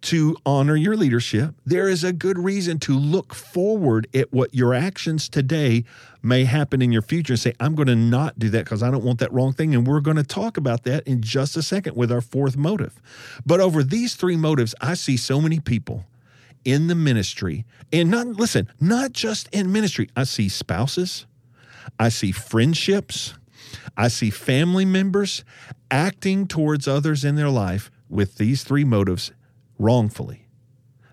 to 0.03 0.37
honor 0.47 0.77
your 0.77 0.97
leadership, 0.97 1.55
there 1.67 1.89
is 1.89 2.03
a 2.03 2.13
good 2.13 2.39
reason 2.39 2.79
to 2.81 2.97
look 2.97 3.35
forward 3.35 4.07
at 4.15 4.33
what 4.33 4.55
your 4.55 4.73
actions 4.73 5.29
today 5.29 5.85
may 6.23 6.45
happen 6.45 6.81
in 6.81 6.91
your 6.91 7.03
future 7.03 7.35
and 7.35 7.41
say, 7.41 7.53
I'm 7.61 7.75
going 7.75 7.89
to 7.89 7.97
not 7.97 8.39
do 8.39 8.49
that 8.51 8.65
because 8.65 8.83
I 8.83 8.91
don't 8.91 9.05
want 9.05 9.19
that 9.19 9.33
wrong 9.33 9.53
thing. 9.53 9.75
And 9.75 9.87
we're 9.87 10.01
going 10.01 10.17
to 10.17 10.23
talk 10.23 10.57
about 10.57 10.85
that 10.85 11.07
in 11.07 11.23
just 11.23 11.57
a 11.57 11.63
second 11.63 11.97
with 11.97 12.11
our 12.11 12.21
fourth 12.21 12.57
motive. 12.57 13.01
But 13.45 13.61
over 13.61 13.83
these 13.83 14.15
three 14.15 14.37
motives, 14.37 14.75
I 14.81 14.95
see 14.95 15.17
so 15.17 15.41
many 15.41 15.61
people 15.61 16.07
in 16.65 16.87
the 16.87 16.95
ministry 16.95 17.65
and 17.93 18.11
not, 18.11 18.27
listen, 18.27 18.71
not 18.81 19.13
just 19.13 19.49
in 19.53 19.73
ministry, 19.73 20.09
I 20.17 20.25
see 20.25 20.49
spouses, 20.49 21.27
I 21.99 22.09
see 22.09 22.33
friendships, 22.33 23.35
I 23.97 24.09
see 24.09 24.31
family 24.31 24.85
members 24.85 25.45
acting 25.91 26.47
towards 26.47 26.89
others 26.89 27.25
in 27.25 27.37
their 27.37 27.51
life 27.51 27.91
with 28.09 28.37
these 28.37 28.65
three 28.65 28.85
motives 28.85 29.33
wrongfully. 29.81 30.47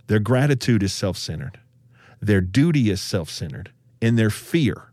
Their 0.08 0.20
gratitude 0.20 0.84
is 0.84 0.94
self 0.94 1.18
centered, 1.18 1.60
their 2.22 2.42
duty 2.42 2.90
is 2.90 3.02
self 3.02 3.30
centered, 3.30 3.72
and 4.02 4.18
their 4.18 4.30
fear, 4.30 4.92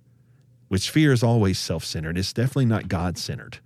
which 0.68 0.90
fear 0.90 1.12
is 1.12 1.22
always 1.22 1.58
self 1.58 1.84
centered, 1.84 2.16
is 2.16 2.32
definitely 2.32 2.66
not 2.66 2.88
God 2.88 3.18
centered. 3.18 3.58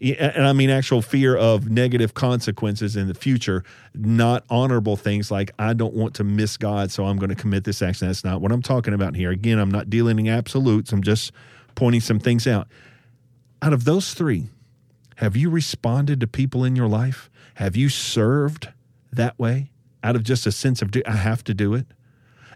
And 0.00 0.46
I 0.46 0.52
mean, 0.52 0.70
actual 0.70 1.02
fear 1.02 1.36
of 1.36 1.68
negative 1.68 2.14
consequences 2.14 2.94
in 2.94 3.08
the 3.08 3.14
future, 3.14 3.64
not 3.94 4.44
honorable 4.48 4.96
things 4.96 5.28
like, 5.28 5.50
I 5.58 5.72
don't 5.72 5.94
want 5.94 6.14
to 6.16 6.24
miss 6.24 6.56
God, 6.56 6.92
so 6.92 7.06
I'm 7.06 7.16
going 7.16 7.30
to 7.30 7.34
commit 7.34 7.64
this 7.64 7.82
action. 7.82 8.06
That's 8.06 8.22
not 8.22 8.40
what 8.40 8.52
I'm 8.52 8.62
talking 8.62 8.94
about 8.94 9.16
here. 9.16 9.32
Again, 9.32 9.58
I'm 9.58 9.72
not 9.72 9.90
dealing 9.90 10.20
in 10.20 10.28
absolutes, 10.28 10.92
I'm 10.92 11.02
just 11.02 11.32
pointing 11.74 12.00
some 12.00 12.20
things 12.20 12.46
out. 12.46 12.68
Out 13.60 13.72
of 13.72 13.84
those 13.84 14.14
three, 14.14 14.50
have 15.16 15.34
you 15.34 15.50
responded 15.50 16.20
to 16.20 16.28
people 16.28 16.62
in 16.62 16.76
your 16.76 16.86
life? 16.86 17.28
Have 17.54 17.74
you 17.74 17.88
served? 17.88 18.68
That 19.12 19.38
way 19.38 19.70
out 20.02 20.16
of 20.16 20.22
just 20.22 20.46
a 20.46 20.52
sense 20.52 20.82
of 20.82 20.90
do, 20.90 21.02
I 21.06 21.12
have 21.12 21.42
to 21.44 21.54
do 21.54 21.74
it, 21.74 21.86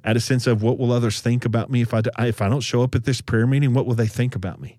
out 0.04 0.16
of 0.16 0.23
sense 0.23 0.47
of 0.47 0.62
what 0.62 0.78
will 0.78 0.92
others 0.92 1.21
think 1.21 1.44
about 1.44 1.71
me 1.71 1.82
if 1.82 1.92
I 1.92 2.00
do, 2.00 2.11
if 2.18 2.40
I 2.40 2.49
don't 2.49 2.61
show 2.61 2.82
up 2.82 2.94
at 2.94 3.04
this 3.04 3.21
prayer 3.21 3.47
meeting, 3.47 3.75
what 3.75 3.87
will 3.87 3.94
they 3.94 4.06
think 4.06 4.35
about 4.35 4.61
me? 4.61 4.78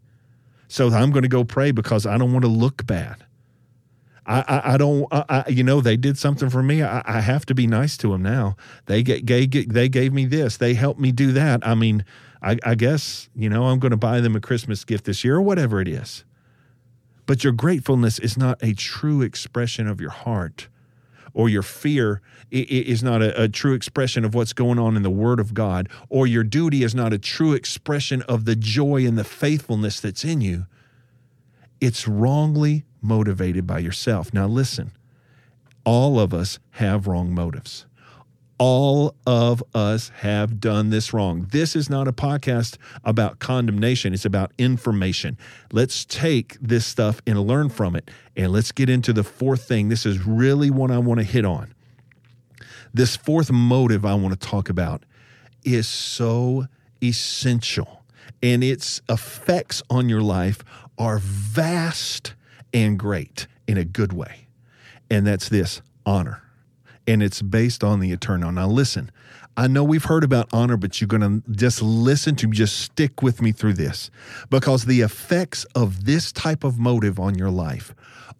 So 0.67 0.89
I'm 0.89 1.11
going 1.11 1.23
to 1.23 1.29
go 1.29 1.43
pray 1.43 1.71
because 1.71 2.05
I 2.05 2.17
don't 2.17 2.31
want 2.31 2.43
to 2.43 2.49
look 2.49 2.85
bad. 2.85 3.25
I, 4.25 4.39
I, 4.39 4.73
I 4.73 4.77
don't, 4.77 5.07
I, 5.11 5.43
you 5.49 5.63
know, 5.63 5.81
they 5.81 5.97
did 5.97 6.17
something 6.17 6.49
for 6.49 6.63
me. 6.63 6.81
I, 6.81 7.19
have 7.19 7.45
to 7.47 7.53
be 7.53 7.67
nice 7.67 7.97
to 7.97 8.11
them 8.11 8.23
now. 8.23 8.55
They 8.85 9.03
get, 9.03 9.25
gave, 9.25 9.73
they 9.73 9.89
gave 9.89 10.13
me 10.13 10.25
this. 10.25 10.55
They 10.55 10.75
helped 10.75 10.99
me 10.99 11.11
do 11.11 11.33
that. 11.33 11.65
I 11.67 11.75
mean, 11.75 12.05
I, 12.41 12.57
I 12.63 12.75
guess, 12.75 13.29
you 13.35 13.49
know, 13.49 13.65
I'm 13.65 13.79
going 13.79 13.91
to 13.91 13.97
buy 13.97 14.21
them 14.21 14.35
a 14.35 14.39
Christmas 14.39 14.85
gift 14.85 15.05
this 15.05 15.25
year 15.25 15.35
or 15.35 15.41
whatever 15.41 15.81
it 15.81 15.89
is. 15.89 16.23
But 17.25 17.43
your 17.43 17.53
gratefulness 17.53 18.17
is 18.17 18.37
not 18.37 18.63
a 18.63 18.73
true 18.73 19.21
expression 19.21 19.87
of 19.87 19.99
your 19.99 20.09
heart 20.09 20.69
or 21.33 21.49
your 21.49 21.63
fear 21.63 22.21
is 22.51 23.01
not 23.01 23.21
a, 23.21 23.43
a, 23.43 23.47
true 23.47 23.73
expression 23.73 24.23
of 24.23 24.35
what's 24.35 24.53
going 24.53 24.77
on 24.77 24.95
in 24.95 25.01
the 25.01 25.09
Word 25.09 25.39
of 25.39 25.53
God, 25.53 25.89
or 26.09 26.27
your 26.27 26.43
duty 26.43 26.83
is 26.83 26.93
not 26.93 27.13
a 27.13 27.17
true 27.17 27.53
expression 27.53 28.21
of 28.23 28.45
the 28.45 28.55
joy 28.55 29.05
and 29.05 29.17
the 29.17 29.23
faithfulness 29.23 29.99
that's 29.99 30.23
in 30.23 30.41
you, 30.41 30.67
it's 31.81 32.07
wrongly 32.07 32.85
motivated 33.01 33.65
by 33.65 33.79
yourself. 33.79 34.33
Now, 34.33 34.47
listen, 34.47 34.91
all 35.83 36.19
of 36.19 36.33
us 36.33 36.59
have 36.71 37.07
wrong 37.07 37.33
motives 37.33 37.85
all 38.65 39.13
of 39.27 39.61
us 39.75 40.07
have 40.19 40.61
done 40.61 40.89
this 40.89 41.11
wrong. 41.11 41.45
This 41.51 41.75
is 41.75 41.89
not 41.89 42.07
a 42.07 42.13
podcast 42.13 42.77
about 43.03 43.39
condemnation, 43.39 44.13
it's 44.13 44.23
about 44.23 44.53
information. 44.57 45.37
Let's 45.73 46.05
take 46.05 46.57
this 46.61 46.85
stuff 46.85 47.21
and 47.27 47.37
learn 47.45 47.67
from 47.67 47.93
it. 47.93 48.09
And 48.37 48.53
let's 48.53 48.71
get 48.71 48.89
into 48.89 49.11
the 49.11 49.25
fourth 49.25 49.67
thing. 49.67 49.89
This 49.89 50.05
is 50.05 50.25
really 50.25 50.71
what 50.71 50.91
I 50.91 50.97
want 50.99 51.19
to 51.19 51.25
hit 51.25 51.43
on. 51.43 51.73
This 52.93 53.17
fourth 53.17 53.51
motive 53.51 54.05
I 54.05 54.13
want 54.13 54.39
to 54.39 54.47
talk 54.47 54.69
about 54.69 55.03
is 55.65 55.85
so 55.85 56.67
essential. 57.01 58.05
and 58.43 58.63
its 58.63 59.01
effects 59.09 59.81
on 59.89 60.09
your 60.09 60.21
life 60.21 60.63
are 60.97 61.17
vast 61.19 62.33
and 62.73 62.99
great 62.99 63.47
in 63.67 63.77
a 63.77 63.85
good 63.85 64.11
way. 64.13 64.47
And 65.09 65.25
that's 65.25 65.49
this 65.49 65.81
honor. 66.05 66.42
And 67.07 67.21
it's 67.21 67.41
based 67.41 67.83
on 67.83 67.99
the 67.99 68.11
eternal. 68.11 68.51
Now, 68.51 68.67
listen, 68.67 69.11
I 69.55 69.67
know 69.67 69.83
we've 69.83 70.05
heard 70.05 70.23
about 70.23 70.49
honor, 70.51 70.77
but 70.77 70.99
you're 70.99 71.07
going 71.07 71.21
to 71.21 71.51
just 71.51 71.81
listen 71.81 72.35
to 72.37 72.47
me, 72.47 72.55
just 72.55 72.79
stick 72.79 73.21
with 73.21 73.41
me 73.41 73.51
through 73.51 73.73
this 73.73 74.09
because 74.49 74.85
the 74.85 75.01
effects 75.01 75.65
of 75.75 76.05
this 76.05 76.31
type 76.31 76.63
of 76.63 76.79
motive 76.79 77.19
on 77.19 77.35
your 77.35 77.51
life 77.51 77.93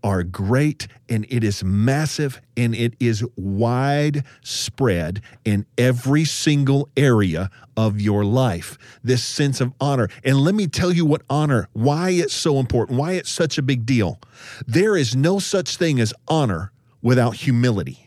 are 0.03 0.24
great 0.24 0.88
and 1.08 1.25
it 1.29 1.43
is 1.43 1.63
massive 1.63 2.41
and 2.58 2.75
it 2.75 2.93
is 3.00 3.24
widespread 3.38 5.22
in 5.46 5.65
every 5.77 6.25
single 6.25 6.89
area 6.98 7.50
of 7.77 8.01
your 8.01 8.25
life. 8.25 8.77
This 9.03 9.24
sense 9.24 9.62
of 9.62 9.72
honor. 9.79 10.10
And 10.24 10.39
let 10.39 10.55
me 10.55 10.67
tell 10.67 10.91
you 10.91 11.05
what 11.05 11.22
honor, 11.29 11.70
why 11.74 12.10
it's 12.10 12.34
so 12.34 12.60
important, 12.60 13.00
why 13.00 13.13
it's 13.13 13.29
such 13.29 13.58
a 13.58 13.62
big 13.62 13.86
deal. 13.86 14.20
There 14.67 14.98
is 14.98 15.15
no 15.15 15.39
such 15.39 15.77
thing 15.77 16.00
as 16.00 16.13
honor 16.27 16.72
without 17.01 17.36
humility. 17.36 18.03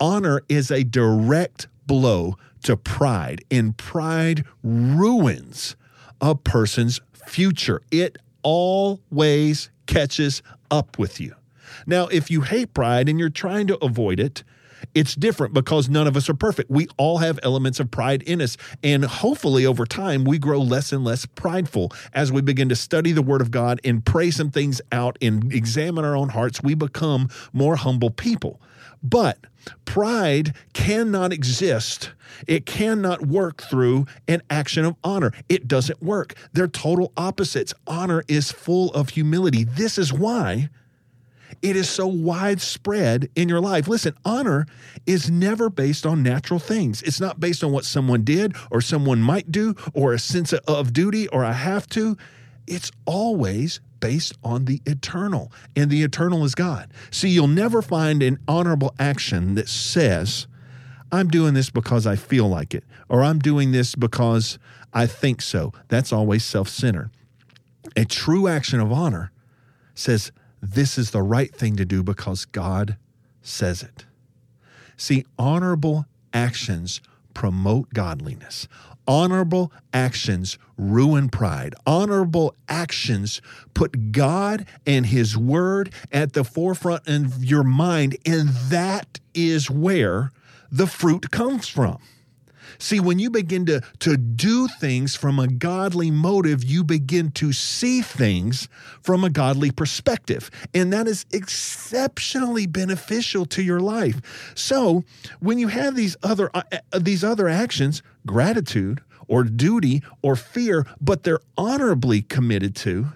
Honor 0.00 0.42
is 0.48 0.70
a 0.70 0.84
direct 0.84 1.68
blow 1.86 2.36
to 2.64 2.76
pride, 2.76 3.44
and 3.50 3.76
pride 3.76 4.44
ruins 4.62 5.76
a 6.20 6.34
person's 6.34 7.00
future. 7.26 7.80
It 7.90 8.18
always 8.42 9.70
catches 9.86 10.42
up 10.70 10.98
with 10.98 11.20
you. 11.20 11.34
Now, 11.86 12.06
if 12.08 12.30
you 12.30 12.42
hate 12.42 12.74
pride 12.74 13.08
and 13.08 13.18
you're 13.18 13.28
trying 13.28 13.66
to 13.68 13.84
avoid 13.84 14.18
it, 14.18 14.42
it's 14.94 15.14
different 15.14 15.54
because 15.54 15.88
none 15.88 16.06
of 16.06 16.16
us 16.16 16.28
are 16.28 16.34
perfect. 16.34 16.70
We 16.70 16.88
all 16.96 17.18
have 17.18 17.38
elements 17.42 17.80
of 17.80 17.90
pride 17.90 18.22
in 18.22 18.40
us. 18.40 18.56
And 18.82 19.04
hopefully, 19.04 19.66
over 19.66 19.84
time, 19.84 20.24
we 20.24 20.38
grow 20.38 20.60
less 20.60 20.92
and 20.92 21.04
less 21.04 21.26
prideful. 21.26 21.92
As 22.12 22.32
we 22.32 22.40
begin 22.40 22.68
to 22.68 22.76
study 22.76 23.12
the 23.12 23.22
Word 23.22 23.40
of 23.40 23.50
God 23.50 23.80
and 23.84 24.04
pray 24.04 24.30
some 24.30 24.50
things 24.50 24.80
out 24.92 25.18
and 25.20 25.52
examine 25.52 26.04
our 26.04 26.16
own 26.16 26.30
hearts, 26.30 26.62
we 26.62 26.74
become 26.74 27.28
more 27.52 27.76
humble 27.76 28.10
people. 28.10 28.60
But 29.08 29.38
pride 29.84 30.54
cannot 30.72 31.32
exist. 31.32 32.10
It 32.46 32.66
cannot 32.66 33.26
work 33.26 33.62
through 33.62 34.06
an 34.26 34.42
action 34.50 34.84
of 34.84 34.96
honor. 35.04 35.32
It 35.48 35.68
doesn't 35.68 36.02
work. 36.02 36.34
They're 36.52 36.66
total 36.66 37.12
opposites. 37.16 37.72
Honor 37.86 38.24
is 38.26 38.50
full 38.50 38.92
of 38.94 39.10
humility. 39.10 39.64
This 39.64 39.96
is 39.96 40.12
why 40.12 40.70
it 41.62 41.76
is 41.76 41.88
so 41.88 42.06
widespread 42.06 43.30
in 43.34 43.48
your 43.48 43.60
life. 43.60 43.88
Listen, 43.88 44.14
honor 44.24 44.66
is 45.06 45.30
never 45.30 45.70
based 45.70 46.04
on 46.04 46.22
natural 46.22 46.58
things. 46.58 47.02
It's 47.02 47.20
not 47.20 47.40
based 47.40 47.62
on 47.62 47.72
what 47.72 47.84
someone 47.84 48.24
did 48.24 48.56
or 48.70 48.80
someone 48.80 49.20
might 49.22 49.52
do 49.52 49.74
or 49.94 50.12
a 50.12 50.18
sense 50.18 50.52
of 50.52 50.92
duty 50.92 51.28
or 51.28 51.44
I 51.44 51.52
have 51.52 51.86
to. 51.90 52.16
It's 52.66 52.90
always 53.04 53.80
based 54.00 54.34
on 54.44 54.64
the 54.64 54.80
eternal, 54.86 55.52
and 55.74 55.90
the 55.90 56.02
eternal 56.02 56.44
is 56.44 56.54
God. 56.54 56.90
See, 57.10 57.28
you'll 57.28 57.48
never 57.48 57.82
find 57.82 58.22
an 58.22 58.38
honorable 58.46 58.94
action 58.98 59.54
that 59.54 59.68
says, 59.68 60.46
I'm 61.12 61.28
doing 61.28 61.54
this 61.54 61.70
because 61.70 62.06
I 62.06 62.16
feel 62.16 62.48
like 62.48 62.74
it, 62.74 62.84
or 63.08 63.22
I'm 63.22 63.38
doing 63.38 63.72
this 63.72 63.94
because 63.94 64.58
I 64.92 65.06
think 65.06 65.42
so. 65.42 65.72
That's 65.88 66.12
always 66.12 66.44
self 66.44 66.68
centered. 66.68 67.10
A 67.96 68.04
true 68.04 68.48
action 68.48 68.80
of 68.80 68.92
honor 68.92 69.30
says, 69.94 70.32
This 70.60 70.98
is 70.98 71.10
the 71.10 71.22
right 71.22 71.54
thing 71.54 71.76
to 71.76 71.84
do 71.84 72.02
because 72.02 72.44
God 72.44 72.96
says 73.42 73.82
it. 73.82 74.06
See, 74.96 75.24
honorable 75.38 76.06
actions 76.32 77.00
promote 77.34 77.92
godliness. 77.92 78.66
Honorable 79.06 79.72
actions 79.92 80.58
ruin 80.76 81.28
pride. 81.28 81.74
Honorable 81.86 82.54
actions 82.68 83.40
put 83.74 84.12
God 84.12 84.66
and 84.86 85.06
His 85.06 85.36
Word 85.36 85.92
at 86.12 86.32
the 86.32 86.44
forefront 86.44 87.06
of 87.06 87.44
your 87.44 87.64
mind, 87.64 88.16
and 88.26 88.48
that 88.68 89.20
is 89.34 89.70
where 89.70 90.32
the 90.70 90.86
fruit 90.86 91.30
comes 91.30 91.68
from. 91.68 91.98
See, 92.78 93.00
when 93.00 93.18
you 93.18 93.30
begin 93.30 93.66
to, 93.66 93.82
to 94.00 94.16
do 94.16 94.68
things 94.68 95.14
from 95.14 95.38
a 95.38 95.48
godly 95.48 96.10
motive, 96.10 96.64
you 96.64 96.84
begin 96.84 97.30
to 97.32 97.52
see 97.52 98.02
things 98.02 98.68
from 99.02 99.24
a 99.24 99.30
godly 99.30 99.70
perspective. 99.70 100.50
And 100.74 100.92
that 100.92 101.06
is 101.06 101.26
exceptionally 101.32 102.66
beneficial 102.66 103.46
to 103.46 103.62
your 103.62 103.80
life. 103.80 104.52
So 104.54 105.04
when 105.40 105.58
you 105.58 105.68
have 105.68 105.94
these 105.94 106.16
other 106.22 106.50
uh, 106.54 106.62
uh 106.92 106.98
these 106.98 107.24
other 107.24 107.48
actions, 107.48 108.02
gratitude 108.26 109.00
or 109.28 109.44
duty 109.44 110.02
or 110.22 110.36
fear, 110.36 110.86
but 111.00 111.22
they're 111.22 111.40
honorably 111.56 112.22
committed 112.22 112.74
to, 112.76 113.08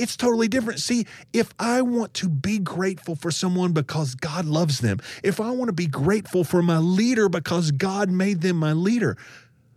it's 0.00 0.16
totally 0.16 0.48
different. 0.48 0.80
See, 0.80 1.06
if 1.32 1.52
I 1.58 1.82
want 1.82 2.14
to 2.14 2.28
be 2.28 2.58
grateful 2.58 3.14
for 3.14 3.30
someone 3.30 3.72
because 3.72 4.14
God 4.14 4.46
loves 4.46 4.80
them, 4.80 4.98
if 5.22 5.40
I 5.40 5.50
want 5.50 5.68
to 5.68 5.74
be 5.74 5.86
grateful 5.86 6.44
for 6.44 6.62
my 6.62 6.78
leader 6.78 7.28
because 7.28 7.70
God 7.70 8.10
made 8.10 8.40
them 8.40 8.56
my 8.56 8.72
leader, 8.72 9.16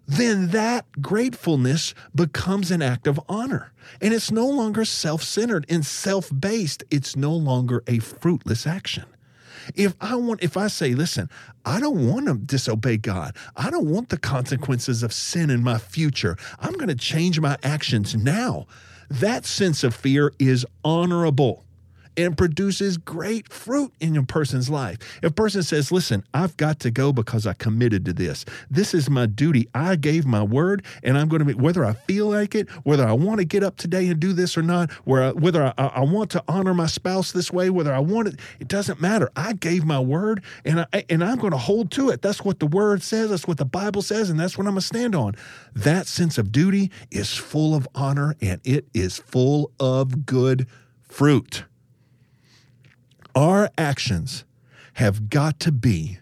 then 0.08 0.50
that 0.50 0.86
gratefulness 1.01 1.94
becomes 2.13 2.72
an 2.72 2.82
act 2.82 3.08
of 3.08 3.20
honor. 3.30 3.72
And 4.01 4.13
it's 4.13 4.32
no 4.32 4.48
longer 4.48 4.86
self 4.86 5.24
centered 5.24 5.65
and 5.70 5.86
self 5.86 6.30
based. 6.38 6.84
It's 6.89 7.15
no 7.15 7.34
longer 7.34 7.84
a 7.88 8.00
fruitless 8.00 8.68
action. 8.68 9.06
If 9.75 9.96
I 10.01 10.15
want, 10.15 10.44
if 10.44 10.58
I 10.58 10.68
say, 10.68 10.94
listen, 10.94 11.30
I 11.63 11.80
don't 11.80 12.08
want 12.08 12.27
to 12.27 12.36
disobey 12.36 12.98
God. 12.98 13.36
I 13.56 13.70
don't 13.70 13.89
want 13.89 14.10
the 14.10 14.18
consequences 14.18 15.03
of 15.03 15.13
sin 15.13 15.50
in 15.50 15.63
my 15.63 15.77
future. 15.77 16.38
I'm 16.60 16.74
going 16.74 16.89
to 16.89 16.96
change 16.96 17.39
my 17.39 17.58
actions 17.63 18.15
now. 18.15 18.68
That 19.20 19.46
sense 19.46 19.84
of 19.84 19.93
fear 19.93 20.34
is 20.39 20.65
honorable 20.84 21.63
and 22.17 22.38
produces 22.38 22.98
great 22.98 23.51
fruit 23.51 23.93
in 24.00 24.17
a 24.17 24.24
person's 24.24 24.70
life. 24.70 24.98
If 25.22 25.32
a 25.32 25.34
person 25.34 25.63
says, 25.63 25.91
Listen, 25.91 26.24
I've 26.34 26.55
got 26.58 26.79
to 26.82 26.91
go 26.91 27.13
because 27.13 27.48
I 27.48 27.53
committed 27.53 28.05
to 28.05 28.13
this. 28.13 28.46
This 28.70 28.93
is 28.93 29.10
my 29.10 29.25
duty. 29.25 29.67
I 29.74 29.96
gave 29.96 30.25
my 30.25 30.43
word, 30.43 30.84
and 31.03 31.17
I'm 31.17 31.27
going 31.27 31.39
to 31.39 31.46
be, 31.46 31.53
whether 31.53 31.86
I 31.86 31.93
feel 31.93 32.29
like 32.29 32.55
it, 32.55 32.70
whether 32.84 33.08
I 33.08 33.13
want 33.13 33.39
to 33.39 33.46
get 33.46 33.63
up 33.63 33.77
today 33.77 34.08
and 34.08 34.20
do 34.20 34.34
this 34.34 34.58
or 34.58 34.62
not, 34.62 34.91
whether 35.05 35.74
I, 35.77 35.86
I 35.86 36.01
want 36.01 36.32
to 36.32 36.43
honor 36.48 36.74
my 36.74 36.88
spouse 36.88 37.32
this 37.32 37.51
way, 37.51 37.70
whether 37.70 37.93
I 37.93 38.00
want 38.00 38.29
it, 38.29 38.39
it 38.60 38.67
doesn't 38.67 39.01
matter. 39.01 39.29
I 39.36 39.53
gave 39.53 39.86
my 39.86 40.00
word, 40.00 40.43
and, 40.65 40.86
I, 40.93 41.05
and 41.10 41.24
I'm 41.24 41.38
going 41.38 41.51
to 41.51 41.58
hold 41.58 41.91
to 41.91 42.10
it. 42.10 42.22
That's 42.22 42.43
what 42.43 42.60
the 42.60 42.67
word 42.67 43.03
says, 43.03 43.29
that's 43.29 43.48
what 43.48 43.58
the 43.58 43.65
Bible 43.65 44.01
says, 44.01 44.29
and 44.29 44.39
that's 44.39 44.58
what 44.58 44.67
I'm 44.67 44.74
going 44.74 44.82
to 44.82 44.88
stand 44.88 45.15
on. 45.15 45.36
That 45.74 46.08
sense 46.08 46.38
of 46.38 46.51
duty 46.51 46.91
is 47.12 47.36
full 47.36 47.75
of 47.75 47.88
honor, 47.96 48.36
and 48.41 48.62
it 48.63 48.86
is 48.93 49.17
full 49.17 49.72
of 49.79 50.25
good 50.25 50.67
fruit. 51.01 51.65
Our 53.36 53.70
actions 53.78 54.46
have 54.94 55.30
got 55.30 55.60
to 55.62 55.72
be 55.72 56.20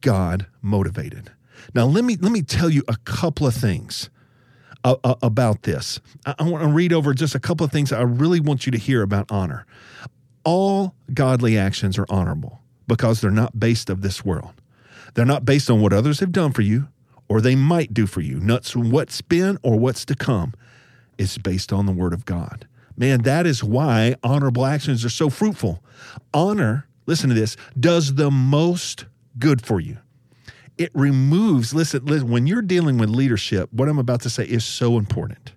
God 0.00 0.46
motivated. 0.62 1.32
Now, 1.74 1.86
let 1.86 2.04
me, 2.04 2.16
let 2.16 2.30
me 2.30 2.42
tell 2.42 2.70
you 2.70 2.82
a 2.88 2.96
couple 3.04 3.46
of 3.46 3.54
things 3.54 4.10
uh, 4.84 4.96
uh, 5.02 5.14
about 5.22 5.62
this. 5.62 6.00
I, 6.26 6.34
I 6.38 6.42
want 6.44 6.62
to 6.62 6.70
read 6.70 6.92
over 6.92 7.14
just 7.14 7.34
a 7.34 7.40
couple 7.40 7.64
of 7.64 7.72
things 7.72 7.92
I 7.92 8.02
really 8.02 8.40
want 8.40 8.66
you 8.66 8.72
to 8.72 8.78
hear 8.78 9.02
about 9.02 9.30
honor. 9.30 9.66
All 10.44 10.94
godly 11.12 11.56
actions 11.56 11.98
are 11.98 12.06
honorable 12.08 12.60
because 12.86 13.20
they're 13.20 13.30
not 13.30 13.58
based 13.58 13.88
of 13.88 14.02
this 14.02 14.24
world. 14.24 14.52
They're 15.14 15.24
not 15.24 15.44
based 15.44 15.70
on 15.70 15.80
what 15.80 15.92
others 15.92 16.20
have 16.20 16.32
done 16.32 16.52
for 16.52 16.62
you 16.62 16.88
or 17.28 17.40
they 17.40 17.56
might 17.56 17.94
do 17.94 18.06
for 18.06 18.20
you, 18.20 18.38
not 18.40 18.68
what's 18.76 19.20
been 19.22 19.58
or 19.62 19.78
what's 19.78 20.04
to 20.04 20.14
come. 20.14 20.52
It's 21.16 21.38
based 21.38 21.72
on 21.72 21.86
the 21.86 21.92
Word 21.92 22.12
of 22.12 22.24
God. 22.24 22.66
Man, 22.96 23.22
that 23.22 23.46
is 23.46 23.64
why 23.64 24.14
honorable 24.22 24.64
actions 24.64 25.04
are 25.04 25.10
so 25.10 25.30
fruitful. 25.30 25.82
Honor, 26.32 26.86
listen 27.06 27.28
to 27.28 27.34
this, 27.34 27.56
does 27.78 28.14
the 28.14 28.30
most 28.30 29.06
good 29.38 29.64
for 29.64 29.80
you. 29.80 29.98
It 30.76 30.90
removes, 30.94 31.72
listen, 31.72 32.04
listen, 32.04 32.30
when 32.30 32.46
you're 32.46 32.62
dealing 32.62 32.98
with 32.98 33.08
leadership, 33.08 33.72
what 33.72 33.88
I'm 33.88 33.98
about 33.98 34.22
to 34.22 34.30
say 34.30 34.44
is 34.44 34.64
so 34.64 34.98
important. 34.98 35.52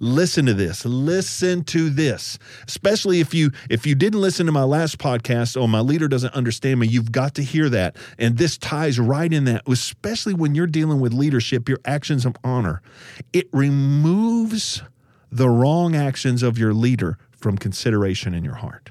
Listen 0.00 0.46
to 0.46 0.54
this. 0.54 0.84
Listen 0.84 1.64
to 1.64 1.90
this. 1.90 2.38
Especially 2.68 3.20
if 3.20 3.34
you 3.34 3.50
if 3.68 3.84
you 3.86 3.94
didn't 3.96 4.20
listen 4.20 4.46
to 4.46 4.52
my 4.52 4.62
last 4.62 4.98
podcast, 4.98 5.56
oh 5.56 5.66
my 5.66 5.80
leader 5.80 6.06
doesn't 6.06 6.34
understand 6.34 6.78
me, 6.78 6.86
you've 6.86 7.10
got 7.10 7.34
to 7.34 7.42
hear 7.42 7.68
that. 7.70 7.96
And 8.18 8.38
this 8.38 8.56
ties 8.58 9.00
right 9.00 9.32
in 9.32 9.44
that, 9.46 9.62
especially 9.66 10.34
when 10.34 10.54
you're 10.54 10.68
dealing 10.68 11.00
with 11.00 11.12
leadership, 11.12 11.68
your 11.68 11.80
actions 11.84 12.24
of 12.24 12.36
honor. 12.44 12.80
It 13.32 13.48
removes 13.52 14.82
the 15.30 15.48
wrong 15.48 15.94
actions 15.94 16.42
of 16.42 16.58
your 16.58 16.74
leader 16.74 17.18
from 17.30 17.58
consideration 17.58 18.34
in 18.34 18.44
your 18.44 18.56
heart. 18.56 18.90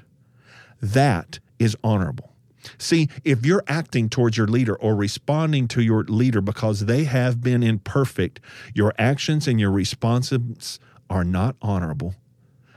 That 0.80 1.38
is 1.58 1.76
honorable. 1.82 2.32
See, 2.76 3.08
if 3.24 3.46
you're 3.46 3.64
acting 3.66 4.08
towards 4.08 4.36
your 4.36 4.46
leader 4.46 4.76
or 4.76 4.94
responding 4.94 5.68
to 5.68 5.82
your 5.82 6.04
leader 6.04 6.40
because 6.40 6.86
they 6.86 7.04
have 7.04 7.40
been 7.40 7.62
imperfect, 7.62 8.40
your 8.74 8.92
actions 8.98 9.48
and 9.48 9.58
your 9.58 9.70
responses 9.70 10.78
are 11.08 11.24
not 11.24 11.56
honorable. 11.62 12.14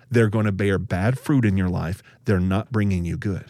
They're 0.10 0.30
going 0.30 0.46
to 0.46 0.51
bear 0.51 0.77
bad 0.77 1.20
fruit 1.20 1.46
in 1.46 1.58
your 1.58 1.70
life. 1.70 2.03
They're 2.25 2.39
not 2.39 2.72
bringing 2.72 3.06
you 3.06 3.18
good. 3.18 3.46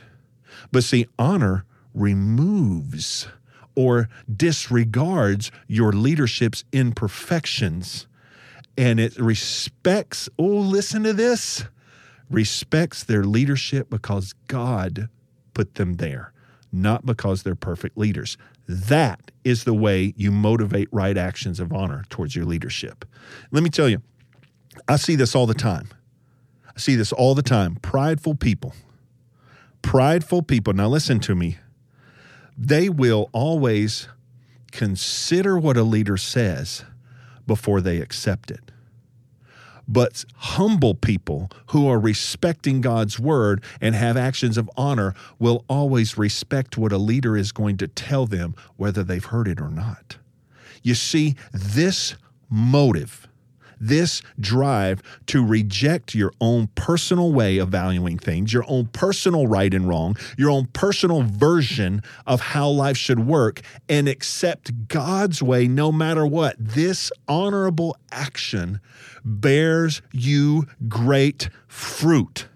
But 0.72 0.84
see, 0.84 1.08
honor 1.18 1.66
removes 1.94 3.28
or 3.76 4.10
disregards 4.34 5.52
your 5.68 5.92
leadership's 5.92 6.64
imperfections 6.72 8.08
and 8.78 9.00
it 9.00 9.18
respects, 9.18 10.30
oh, 10.40 10.44
listen 10.46 11.04
to 11.04 11.14
this, 11.14 11.66
respects 12.30 13.04
their 13.04 13.24
leadership 13.24 13.90
because 13.90 14.34
God 14.48 15.10
put 15.54 15.76
them 15.76 15.96
there, 15.96 16.34
not 16.72 17.06
because 17.06 17.44
they're 17.44 17.56
perfect 17.56 17.98
leaders. 17.98 18.38
That 18.68 19.32
is 19.44 19.66
the 19.66 19.74
way 19.74 20.14
you 20.16 20.32
motivate 20.32 20.88
right 20.92 21.18
actions 21.18 21.60
of 21.60 21.74
honor 21.74 22.06
towards 22.10 22.36
your 22.36 22.46
leadership. 22.46 23.06
Let 23.52 23.64
me 23.64 23.70
tell 23.70 23.90
you, 23.90 24.02
I 24.88 24.96
see 24.96 25.16
this 25.16 25.36
all 25.36 25.46
the 25.46 25.54
time. 25.54 25.90
I 26.68 26.80
see 26.80 26.96
this 26.96 27.12
all 27.12 27.36
the 27.36 27.42
time. 27.42 27.76
Prideful 27.82 28.36
people, 28.36 28.74
prideful 29.82 30.44
people. 30.44 30.74
Now, 30.74 30.88
listen 30.88 31.20
to 31.22 31.36
me. 31.36 31.58
They 32.58 32.88
will 32.88 33.30
always 33.34 34.08
consider 34.72 35.58
what 35.58 35.76
a 35.76 35.84
leader 35.84 36.16
says 36.16 36.86
before 37.52 37.82
they 37.82 37.98
accept 37.98 38.50
it. 38.50 38.72
But 39.86 40.24
humble 40.38 40.96
people 40.96 41.52
who 41.72 41.86
are 41.86 42.00
respecting 42.00 42.80
God's 42.80 43.20
word 43.20 43.62
and 43.82 43.94
have 43.94 44.16
actions 44.16 44.58
of 44.58 44.72
honor 44.78 45.14
will 45.38 45.66
always 45.68 46.18
respect 46.18 46.78
what 46.78 46.94
a 46.94 46.98
leader 46.98 47.36
is 47.36 47.52
going 47.52 47.76
to 47.80 47.90
tell 47.90 48.26
them, 48.26 48.56
whether 48.78 49.04
they've 49.04 49.26
heard 49.26 49.50
it 49.50 49.60
or 49.60 49.68
not. 49.68 50.16
You 50.82 50.96
see, 50.96 51.36
this 51.52 52.16
motive 52.50 53.28
this 53.82 54.22
drive 54.40 55.02
to 55.28 55.46
reject 55.46 56.16
your 56.16 56.32
own 56.40 56.68
personal 56.76 57.34
way 57.34 57.58
of 57.58 57.70
valuing 57.70 58.18
things, 58.18 58.54
your 58.54 58.66
own 58.68 58.86
personal 58.88 59.48
right 59.48 59.74
and 59.74 59.90
wrong, 59.90 60.16
your 60.38 60.52
own 60.52 60.68
personal 60.68 61.24
version 61.24 62.02
of 62.26 62.40
how 62.40 62.70
life 62.70 62.98
should 62.98 63.26
work, 63.26 63.62
and 63.90 64.08
accept 64.08 64.88
God's 64.88 65.42
way 65.42 65.68
no 65.68 65.92
matter 65.92 66.26
what. 66.26 66.56
This 66.60 67.12
honorable 67.28 67.98
action 68.12 68.80
bears 69.26 70.02
you 70.12 70.68
great 70.88 71.50
fruit. 71.68 72.48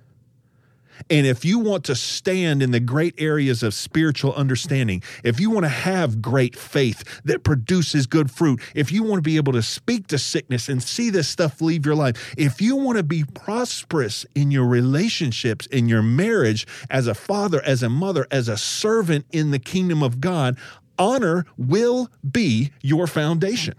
And 1.09 1.27
if 1.27 1.45
you 1.45 1.59
want 1.59 1.83
to 1.85 1.95
stand 1.95 2.63
in 2.63 2.71
the 2.71 2.79
great 2.79 3.15
areas 3.17 3.63
of 3.63 3.73
spiritual 3.73 4.33
understanding, 4.33 5.03
if 5.23 5.39
you 5.39 5.49
want 5.49 5.65
to 5.65 5.69
have 5.69 6.21
great 6.21 6.55
faith 6.55 7.21
that 7.25 7.43
produces 7.43 8.07
good 8.07 8.31
fruit, 8.31 8.61
if 8.73 8.91
you 8.91 9.03
want 9.03 9.19
to 9.19 9.29
be 9.29 9.37
able 9.37 9.53
to 9.53 9.61
speak 9.61 10.07
to 10.07 10.17
sickness 10.17 10.69
and 10.69 10.81
see 10.81 11.09
this 11.09 11.27
stuff 11.27 11.61
leave 11.61 11.85
your 11.85 11.95
life, 11.95 12.33
if 12.37 12.61
you 12.61 12.75
want 12.75 12.97
to 12.97 13.03
be 13.03 13.23
prosperous 13.23 14.25
in 14.35 14.51
your 14.51 14.65
relationships, 14.65 15.65
in 15.67 15.87
your 15.87 16.01
marriage, 16.01 16.65
as 16.89 17.07
a 17.07 17.13
father, 17.13 17.61
as 17.63 17.83
a 17.83 17.89
mother, 17.89 18.25
as 18.31 18.47
a 18.47 18.57
servant 18.57 19.25
in 19.31 19.51
the 19.51 19.59
kingdom 19.59 20.01
of 20.01 20.21
God, 20.21 20.57
honor 20.97 21.45
will 21.57 22.09
be 22.29 22.71
your 22.81 23.05
foundation 23.05 23.75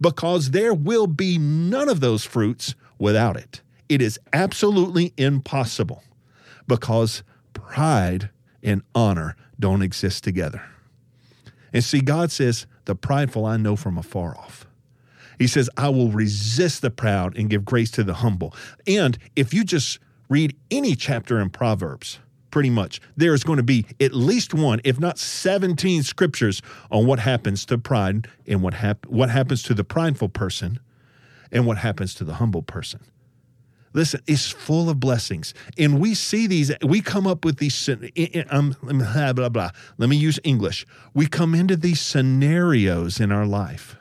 because 0.00 0.52
there 0.52 0.72
will 0.72 1.06
be 1.06 1.38
none 1.38 1.88
of 1.88 2.00
those 2.00 2.24
fruits 2.24 2.74
without 2.98 3.36
it. 3.36 3.60
It 3.88 4.00
is 4.00 4.18
absolutely 4.32 5.12
impossible 5.16 6.02
because 6.66 7.22
pride 7.52 8.30
and 8.62 8.82
honor 8.94 9.36
don't 9.58 9.82
exist 9.82 10.24
together. 10.24 10.62
And 11.72 11.84
see, 11.84 12.00
God 12.00 12.30
says, 12.30 12.66
The 12.86 12.94
prideful 12.94 13.46
I 13.46 13.56
know 13.56 13.76
from 13.76 13.96
afar 13.98 14.36
off. 14.36 14.66
He 15.38 15.46
says, 15.46 15.70
I 15.76 15.88
will 15.88 16.10
resist 16.10 16.82
the 16.82 16.90
proud 16.90 17.36
and 17.36 17.48
give 17.48 17.64
grace 17.64 17.90
to 17.92 18.04
the 18.04 18.14
humble. 18.14 18.54
And 18.86 19.16
if 19.36 19.54
you 19.54 19.64
just 19.64 19.98
read 20.28 20.54
any 20.70 20.94
chapter 20.94 21.40
in 21.40 21.48
Proverbs, 21.48 22.18
pretty 22.50 22.70
much, 22.70 23.00
there 23.16 23.32
is 23.32 23.42
going 23.42 23.56
to 23.56 23.62
be 23.62 23.86
at 24.00 24.12
least 24.12 24.52
one, 24.52 24.80
if 24.84 25.00
not 25.00 25.18
17 25.18 26.02
scriptures 26.02 26.60
on 26.90 27.06
what 27.06 27.20
happens 27.20 27.64
to 27.66 27.78
pride 27.78 28.28
and 28.46 28.62
what, 28.62 28.74
hap- 28.74 29.06
what 29.06 29.30
happens 29.30 29.62
to 29.62 29.74
the 29.74 29.84
prideful 29.84 30.28
person 30.28 30.78
and 31.50 31.66
what 31.66 31.78
happens 31.78 32.14
to 32.14 32.24
the 32.24 32.34
humble 32.34 32.62
person. 32.62 33.00
Listen, 33.92 34.20
it's 34.26 34.48
full 34.50 34.88
of 34.88 35.00
blessings. 35.00 35.52
And 35.76 35.98
we 35.98 36.14
see 36.14 36.46
these, 36.46 36.72
we 36.82 37.00
come 37.00 37.26
up 37.26 37.44
with 37.44 37.58
these, 37.58 37.88
um, 38.50 38.76
blah, 38.82 39.32
blah, 39.32 39.48
blah. 39.48 39.70
Let 39.98 40.08
me 40.08 40.16
use 40.16 40.38
English. 40.44 40.86
We 41.12 41.26
come 41.26 41.54
into 41.54 41.76
these 41.76 42.00
scenarios 42.00 43.18
in 43.18 43.32
our 43.32 43.46
life, 43.46 43.96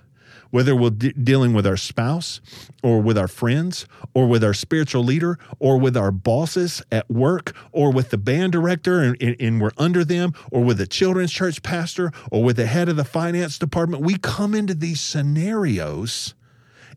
whether 0.52 0.75
we're 0.75 0.91
de- 0.91 1.13
dealing 1.13 1.54
with 1.54 1.65
our 1.65 1.78
spouse 1.78 2.39
or 2.84 3.02
with 3.02 3.17
our 3.17 3.28
friends 3.28 3.88
or 4.13 4.28
with 4.28 4.43
our 4.43 4.54
spiritual 4.54 5.04
leader 5.04 5.39
or 5.58 5.80
with 5.80 5.97
our 5.97 6.12
bosses 6.12 6.84
at 6.91 7.10
work 7.10 7.56
or 7.71 7.91
with 7.91 8.12
the 8.12 8.17
band 8.17 8.52
director 8.52 9.02
and, 9.02 9.17
and, 9.19 9.36
and 9.39 9.60
we're 9.60 9.71
under 9.80 10.06
them 10.06 10.34
or 10.52 10.63
with 10.63 10.78
the 10.78 10.88
children's 10.88 11.32
church 11.32 11.63
pastor 11.63 12.12
or 12.32 12.43
with 12.43 12.58
the 12.58 12.67
head 12.67 12.89
of 12.89 12.95
the 12.95 13.04
finance 13.04 13.58
department. 13.58 14.04
We 14.04 14.19
come 14.19 14.54
into 14.54 14.75
these 14.75 15.02
scenarios 15.02 16.36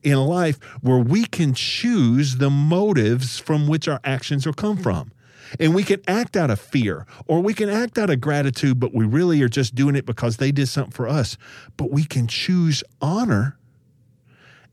in 0.02 0.18
life 0.18 0.58
where 0.80 0.98
we 0.98 1.24
can 1.24 1.54
choose 1.54 2.36
the 2.36 2.50
motives 2.50 3.38
from 3.38 3.66
which 3.66 3.88
our 3.88 4.00
actions 4.04 4.46
will 4.46 4.52
come 4.52 4.76
from. 4.76 5.12
And 5.60 5.74
we 5.74 5.82
can 5.84 6.00
act 6.08 6.36
out 6.36 6.50
of 6.50 6.60
fear 6.60 7.06
or 7.26 7.40
we 7.40 7.54
can 7.54 7.68
act 7.68 7.98
out 7.98 8.10
of 8.10 8.20
gratitude, 8.20 8.80
but 8.80 8.94
we 8.94 9.04
really 9.04 9.42
are 9.42 9.48
just 9.48 9.74
doing 9.74 9.96
it 9.96 10.06
because 10.06 10.38
they 10.38 10.50
did 10.50 10.68
something 10.68 10.92
for 10.92 11.08
us. 11.08 11.36
But 11.76 11.90
we 11.90 12.04
can 12.04 12.26
choose 12.26 12.82
honor 13.00 13.58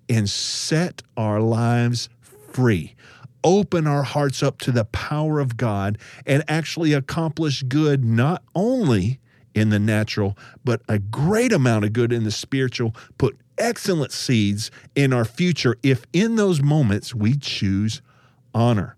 and 0.07 0.29
set 0.29 1.03
our 1.17 1.41
lives 1.41 2.09
free. 2.51 2.95
Open 3.43 3.87
our 3.87 4.03
hearts 4.03 4.41
up 4.41 4.57
to 4.59 4.71
the 4.71 4.85
power 4.85 5.39
of 5.39 5.55
God 5.55 5.97
and 6.25 6.43
actually 6.47 6.93
accomplish 6.93 7.63
good 7.63 8.03
not 8.03 8.43
only 8.55 9.19
in 9.53 9.69
the 9.69 9.79
natural, 9.79 10.37
but 10.63 10.81
a 10.87 10.99
great 10.99 11.51
amount 11.51 11.85
of 11.85 11.93
good 11.93 12.11
in 12.11 12.23
the 12.23 12.31
spiritual. 12.31 12.95
Put 13.17 13.37
excellent 13.59 14.11
seeds 14.11 14.71
in 14.95 15.13
our 15.13 15.25
future 15.25 15.75
if 15.83 16.05
in 16.13 16.35
those 16.35 16.61
moments 16.61 17.13
we 17.13 17.35
choose 17.35 18.01
honor. 18.53 18.95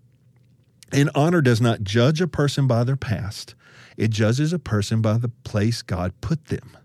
And 0.92 1.10
honor 1.14 1.40
does 1.40 1.60
not 1.60 1.82
judge 1.82 2.20
a 2.20 2.26
person 2.26 2.66
by 2.66 2.84
their 2.84 2.96
past, 2.96 3.54
it 3.96 4.10
judges 4.10 4.52
a 4.52 4.58
person 4.58 5.02
by 5.02 5.18
the 5.18 5.28
place 5.28 5.82
God 5.82 6.12
put 6.20 6.46
them. 6.46 6.76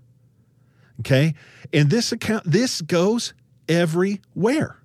Okay? 0.99 1.35
And 1.71 1.89
this 1.89 2.11
account, 2.11 2.43
this 2.45 2.81
goes 2.81 3.33
everywhere. 3.69 4.77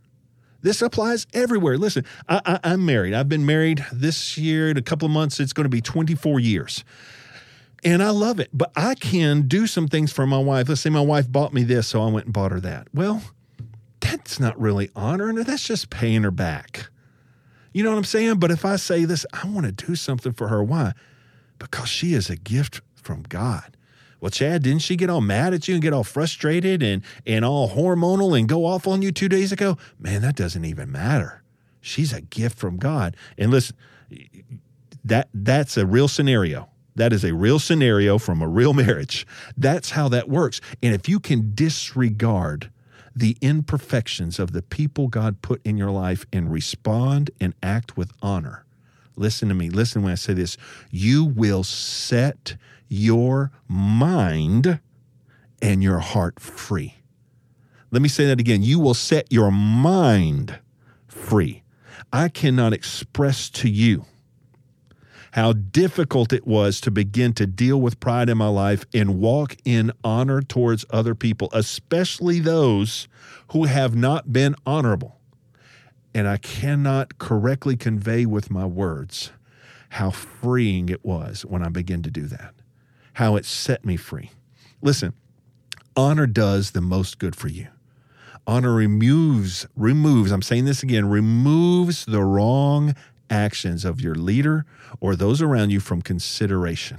This 0.60 0.80
applies 0.80 1.26
everywhere. 1.32 1.76
Listen, 1.76 2.04
I, 2.28 2.60
am 2.62 2.86
married. 2.86 3.14
I've 3.14 3.28
been 3.28 3.44
married 3.44 3.84
this 3.92 4.38
year 4.38 4.70
in 4.70 4.76
a 4.76 4.82
couple 4.82 5.06
of 5.06 5.12
months. 5.12 5.40
It's 5.40 5.52
going 5.52 5.64
to 5.64 5.68
be 5.68 5.80
24 5.80 6.38
years 6.38 6.84
and 7.82 8.02
I 8.02 8.10
love 8.10 8.40
it. 8.40 8.50
But 8.52 8.72
I 8.76 8.94
can 8.94 9.48
do 9.48 9.66
some 9.66 9.88
things 9.88 10.12
for 10.12 10.26
my 10.26 10.38
wife. 10.38 10.68
Let's 10.68 10.80
say 10.80 10.90
my 10.90 11.00
wife 11.00 11.30
bought 11.30 11.52
me 11.52 11.62
this, 11.62 11.88
so 11.88 12.02
I 12.02 12.10
went 12.10 12.26
and 12.26 12.34
bought 12.34 12.52
her 12.52 12.60
that. 12.60 12.88
Well, 12.94 13.22
that's 14.00 14.38
not 14.38 14.60
really 14.60 14.90
honoring 14.94 15.36
her. 15.36 15.44
That's 15.44 15.66
just 15.66 15.90
paying 15.90 16.22
her 16.22 16.30
back. 16.30 16.88
You 17.72 17.82
know 17.82 17.90
what 17.90 17.98
I'm 17.98 18.04
saying? 18.04 18.38
But 18.38 18.50
if 18.50 18.64
I 18.64 18.76
say 18.76 19.04
this, 19.04 19.24
I 19.32 19.46
want 19.48 19.66
to 19.66 19.72
do 19.72 19.94
something 19.94 20.32
for 20.32 20.48
her. 20.48 20.62
Why? 20.62 20.92
Because 21.58 21.88
she 21.88 22.14
is 22.14 22.28
a 22.28 22.36
gift 22.36 22.82
from 22.94 23.22
God. 23.22 23.76
Well, 24.20 24.30
Chad, 24.30 24.62
didn't 24.62 24.82
she 24.82 24.94
get 24.94 25.10
all 25.10 25.20
mad 25.20 25.52
at 25.52 25.66
you 25.66 25.74
and 25.74 25.82
get 25.82 25.92
all 25.92 26.04
frustrated 26.04 26.82
and, 26.82 27.02
and 27.26 27.44
all 27.44 27.70
hormonal 27.70 28.38
and 28.38 28.48
go 28.48 28.66
off 28.66 28.86
on 28.86 29.02
you 29.02 29.10
two 29.10 29.28
days 29.28 29.50
ago? 29.50 29.78
Man, 29.98 30.22
that 30.22 30.36
doesn't 30.36 30.64
even 30.64 30.92
matter. 30.92 31.42
She's 31.80 32.12
a 32.12 32.20
gift 32.20 32.56
from 32.56 32.76
God. 32.76 33.16
And 33.36 33.50
listen, 33.50 33.76
that 35.04 35.28
that's 35.34 35.76
a 35.76 35.84
real 35.84 36.06
scenario. 36.06 36.68
That 36.94 37.12
is 37.12 37.24
a 37.24 37.34
real 37.34 37.58
scenario 37.58 38.18
from 38.18 38.42
a 38.42 38.48
real 38.48 38.72
marriage. 38.74 39.26
That's 39.56 39.90
how 39.90 40.08
that 40.10 40.28
works. 40.28 40.60
And 40.82 40.94
if 40.94 41.08
you 41.08 41.20
can 41.20 41.52
disregard 41.54 42.70
the 43.14 43.36
imperfections 43.40 44.38
of 44.38 44.52
the 44.52 44.62
people 44.62 45.08
God 45.08 45.42
put 45.42 45.60
in 45.64 45.76
your 45.76 45.90
life 45.90 46.24
and 46.32 46.50
respond 46.50 47.30
and 47.40 47.54
act 47.62 47.96
with 47.96 48.12
honor, 48.22 48.64
listen 49.16 49.48
to 49.48 49.54
me. 49.54 49.70
Listen 49.70 50.02
when 50.02 50.12
I 50.12 50.16
say 50.16 50.32
this. 50.32 50.56
You 50.90 51.24
will 51.24 51.64
set 51.64 52.56
your 52.88 53.50
mind 53.68 54.80
and 55.60 55.82
your 55.82 56.00
heart 56.00 56.40
free. 56.40 56.96
Let 57.90 58.02
me 58.02 58.08
say 58.08 58.26
that 58.26 58.40
again. 58.40 58.62
You 58.62 58.78
will 58.80 58.94
set 58.94 59.30
your 59.30 59.50
mind 59.50 60.58
free. 61.06 61.62
I 62.12 62.28
cannot 62.28 62.72
express 62.72 63.50
to 63.50 63.68
you 63.68 64.06
how 65.32 65.52
difficult 65.52 66.32
it 66.32 66.46
was 66.46 66.80
to 66.80 66.90
begin 66.90 67.32
to 67.32 67.46
deal 67.46 67.80
with 67.80 68.00
pride 68.00 68.28
in 68.28 68.36
my 68.38 68.48
life 68.48 68.84
and 68.94 69.18
walk 69.18 69.56
in 69.64 69.90
honor 70.04 70.42
towards 70.42 70.84
other 70.90 71.14
people, 71.14 71.48
especially 71.52 72.38
those 72.38 73.08
who 73.52 73.64
have 73.64 73.94
not 73.96 74.32
been 74.32 74.54
honorable. 74.66 75.18
And 76.14 76.28
I 76.28 76.36
cannot 76.36 77.18
correctly 77.18 77.76
convey 77.76 78.26
with 78.26 78.50
my 78.50 78.66
words 78.66 79.32
how 79.90 80.10
freeing 80.10 80.88
it 80.90 81.04
was 81.04 81.42
when 81.46 81.62
I 81.62 81.68
began 81.68 82.02
to 82.02 82.10
do 82.10 82.26
that, 82.26 82.54
how 83.14 83.36
it 83.36 83.46
set 83.46 83.84
me 83.84 83.96
free. 83.96 84.30
Listen, 84.82 85.14
honor 85.96 86.26
does 86.26 86.72
the 86.72 86.80
most 86.82 87.18
good 87.18 87.34
for 87.34 87.48
you. 87.48 87.68
Honor 88.46 88.74
removes, 88.74 89.66
removes, 89.76 90.32
I'm 90.32 90.42
saying 90.42 90.64
this 90.64 90.82
again, 90.82 91.08
removes 91.08 92.04
the 92.04 92.22
wrong 92.22 92.94
actions 93.32 93.84
of 93.84 94.00
your 94.00 94.14
leader 94.14 94.66
or 95.00 95.16
those 95.16 95.40
around 95.40 95.70
you 95.70 95.80
from 95.80 96.02
consideration. 96.02 96.98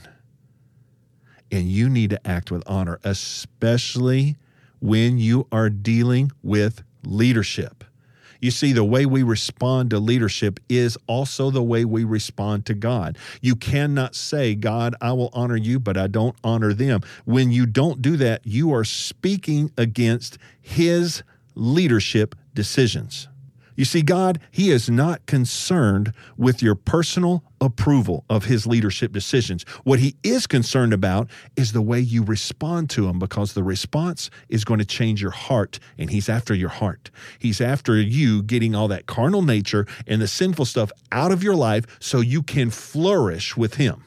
And 1.52 1.70
you 1.70 1.88
need 1.88 2.10
to 2.10 2.28
act 2.28 2.50
with 2.50 2.64
honor, 2.66 3.00
especially 3.04 4.36
when 4.80 5.20
you 5.20 5.48
are 5.52 5.70
dealing 5.70 6.32
with 6.42 6.84
leadership. 7.06 7.84
You 8.42 8.52
see, 8.52 8.74
the 8.74 8.84
way 8.84 9.06
we 9.06 9.24
respond 9.24 9.92
to 9.92 10.00
leadership 10.00 10.60
is 10.68 10.98
also 11.08 11.50
the 11.50 11.64
way 11.64 11.86
we 11.86 12.04
respond 12.04 12.66
to 12.66 12.74
God. 12.74 13.18
You 13.40 13.56
cannot 13.56 14.16
say, 14.16 14.54
God, 14.56 14.96
I 15.00 15.14
will 15.14 15.30
honor 15.32 15.56
you, 15.56 15.80
but 15.80 15.96
I 15.96 16.08
don't 16.08 16.36
honor 16.44 16.74
them. 16.74 17.02
When 17.24 17.52
you 17.52 17.66
don't 17.66 18.02
do 18.02 18.18
that, 18.18 18.42
you 18.44 18.74
are 18.74 18.84
speaking 18.84 19.72
against 19.78 20.38
His 20.60 21.24
leadership 21.56 22.36
decisions. 22.54 23.30
You 23.76 23.86
see, 23.86 24.02
God, 24.02 24.40
He 24.52 24.72
is 24.72 24.90
not 24.90 25.26
concerned 25.26 26.14
with 26.38 26.62
your 26.62 26.76
personal 26.76 27.44
approval 27.60 28.26
of 28.30 28.46
His 28.46 28.68
leadership 28.68 29.12
decisions. 29.12 29.64
What 29.84 30.00
He 30.00 30.16
is 30.24 30.48
concerned 30.48 30.94
about 30.94 31.30
is 31.56 31.72
the 31.72 31.82
way 31.82 32.00
you 32.00 32.24
respond 32.24 32.90
to 32.92 33.08
Him 33.08 33.20
because 33.20 33.54
the 33.54 33.64
response 33.64 34.30
is 34.50 34.64
going 34.66 34.80
to 34.80 34.86
change 34.86 35.22
your 35.22 35.32
heart, 35.32 35.80
and 35.98 36.10
He's 36.10 36.30
after 36.30 36.54
your 36.54 36.70
heart. 36.70 37.10
He's 37.40 37.62
after 37.62 38.00
you 38.00 38.44
getting 38.44 38.76
all 38.76 38.88
that 38.90 39.06
carnal 39.06 39.42
nature 39.42 39.88
and 40.06 40.22
the 40.22 40.28
sinful 40.28 40.66
stuff 40.66 40.92
out 41.12 41.32
of 41.32 41.44
your 41.44 41.56
life 41.56 41.86
so 42.00 42.20
you 42.20 42.44
can 42.44 42.70
flourish 42.70 43.58
with 43.58 43.76
Him. 43.76 44.04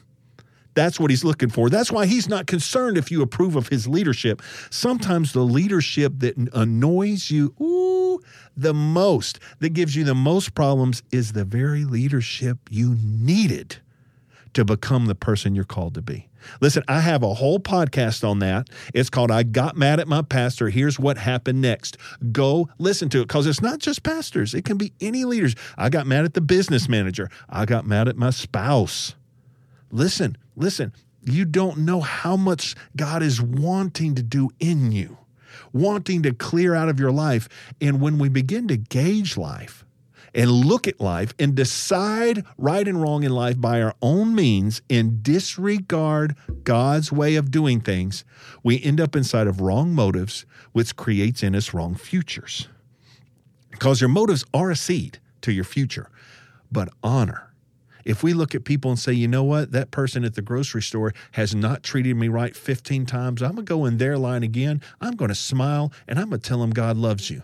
That's 0.77 0.99
what 0.99 1.09
he's 1.09 1.23
looking 1.23 1.49
for. 1.49 1.71
That's 1.71 1.91
why 1.91 2.05
he's 2.05 2.29
not 2.29 2.45
concerned 2.45 2.99
if 2.99 3.09
you 3.09 3.23
approve 3.23 3.55
of 3.55 3.69
his 3.69 3.87
leadership. 3.87 4.43
Sometimes 4.69 5.33
the 5.33 5.41
leadership 5.41 6.13
that 6.17 6.37
annoys 6.53 7.31
you, 7.31 7.55
ooh, 7.59 8.06
the 8.55 8.73
most, 8.73 9.39
that 9.59 9.69
gives 9.69 9.95
you 9.95 10.03
the 10.03 10.15
most 10.15 10.53
problems, 10.53 11.03
is 11.11 11.33
the 11.33 11.45
very 11.45 11.85
leadership 11.85 12.57
you 12.69 12.97
needed 13.01 13.77
to 14.53 14.65
become 14.65 15.05
the 15.05 15.15
person 15.15 15.55
you're 15.55 15.63
called 15.63 15.93
to 15.93 16.01
be. 16.01 16.27
Listen, 16.61 16.83
I 16.87 17.01
have 17.01 17.23
a 17.23 17.33
whole 17.33 17.59
podcast 17.59 18.27
on 18.27 18.39
that. 18.39 18.69
It's 18.93 19.09
called 19.09 19.31
I 19.31 19.43
Got 19.43 19.75
Mad 19.75 19.99
at 19.99 20.07
My 20.07 20.21
Pastor. 20.21 20.69
Here's 20.69 20.99
what 20.99 21.17
happened 21.17 21.61
next. 21.61 21.97
Go 22.31 22.69
listen 22.77 23.09
to 23.09 23.21
it 23.21 23.27
because 23.27 23.47
it's 23.47 23.61
not 23.61 23.79
just 23.79 24.03
pastors, 24.03 24.53
it 24.53 24.65
can 24.65 24.77
be 24.77 24.93
any 25.01 25.25
leaders. 25.25 25.55
I 25.77 25.89
got 25.89 26.07
mad 26.07 26.25
at 26.25 26.33
the 26.33 26.41
business 26.41 26.87
manager, 26.89 27.29
I 27.49 27.65
got 27.65 27.85
mad 27.85 28.07
at 28.07 28.17
my 28.17 28.29
spouse. 28.29 29.15
Listen, 29.91 30.37
listen, 30.55 30.93
you 31.23 31.45
don't 31.45 31.79
know 31.79 32.01
how 32.01 32.35
much 32.35 32.75
God 32.95 33.23
is 33.23 33.41
wanting 33.41 34.15
to 34.15 34.23
do 34.23 34.49
in 34.59 34.91
you, 34.91 35.17
wanting 35.79 36.23
to 36.23 36.33
clear 36.33 36.75
out 36.75 36.89
of 36.89 36.99
your 36.99 37.11
life. 37.11 37.47
And 37.79 38.01
when 38.01 38.17
we 38.17 38.29
begin 38.29 38.67
to 38.69 38.77
gauge 38.77 39.37
life, 39.37 39.85
and 40.37 40.51
look 40.51 40.87
at 40.87 41.01
life 41.01 41.33
and 41.39 41.55
decide 41.55 42.45
right 42.59 42.87
and 42.87 43.01
wrong 43.01 43.23
in 43.23 43.31
life 43.31 43.59
by 43.59 43.81
our 43.81 43.95
own 44.03 44.35
means 44.35 44.83
and 44.87 45.23
disregard 45.23 46.35
God's 46.63 47.11
way 47.11 47.35
of 47.35 47.49
doing 47.49 47.81
things, 47.81 48.23
we 48.63 48.81
end 48.83 49.01
up 49.01 49.15
inside 49.15 49.47
of 49.47 49.61
wrong 49.61 49.95
motives, 49.95 50.45
which 50.73 50.95
creates 50.95 51.41
in 51.41 51.55
us 51.55 51.73
wrong 51.73 51.95
futures. 51.95 52.67
Because 53.71 53.99
your 53.99 54.09
motives 54.09 54.45
are 54.53 54.69
a 54.69 54.75
seed 54.75 55.19
to 55.41 55.51
your 55.51 55.63
future, 55.63 56.09
but 56.71 56.89
honor 57.01 57.46
if 58.07 58.23
we 58.23 58.33
look 58.33 58.55
at 58.55 58.63
people 58.63 58.89
and 58.89 58.97
say, 58.97 59.11
you 59.11 59.27
know 59.27 59.43
what, 59.43 59.73
that 59.73 59.91
person 59.91 60.23
at 60.23 60.35
the 60.35 60.41
grocery 60.41 60.81
store 60.81 61.13
has 61.33 61.53
not 61.53 61.83
treated 61.83 62.15
me 62.15 62.29
right 62.29 62.55
15 62.55 63.05
times, 63.05 63.41
I'm 63.41 63.55
going 63.55 63.65
to 63.65 63.69
go 63.69 63.83
in 63.83 63.97
their 63.97 64.17
line 64.17 64.43
again. 64.43 64.81
I'm 65.01 65.17
going 65.17 65.27
to 65.27 65.35
smile 65.35 65.91
and 66.07 66.17
I'm 66.17 66.29
going 66.29 66.39
to 66.39 66.47
tell 66.47 66.61
them 66.61 66.69
God 66.69 66.95
loves 66.95 67.29
you. 67.29 67.43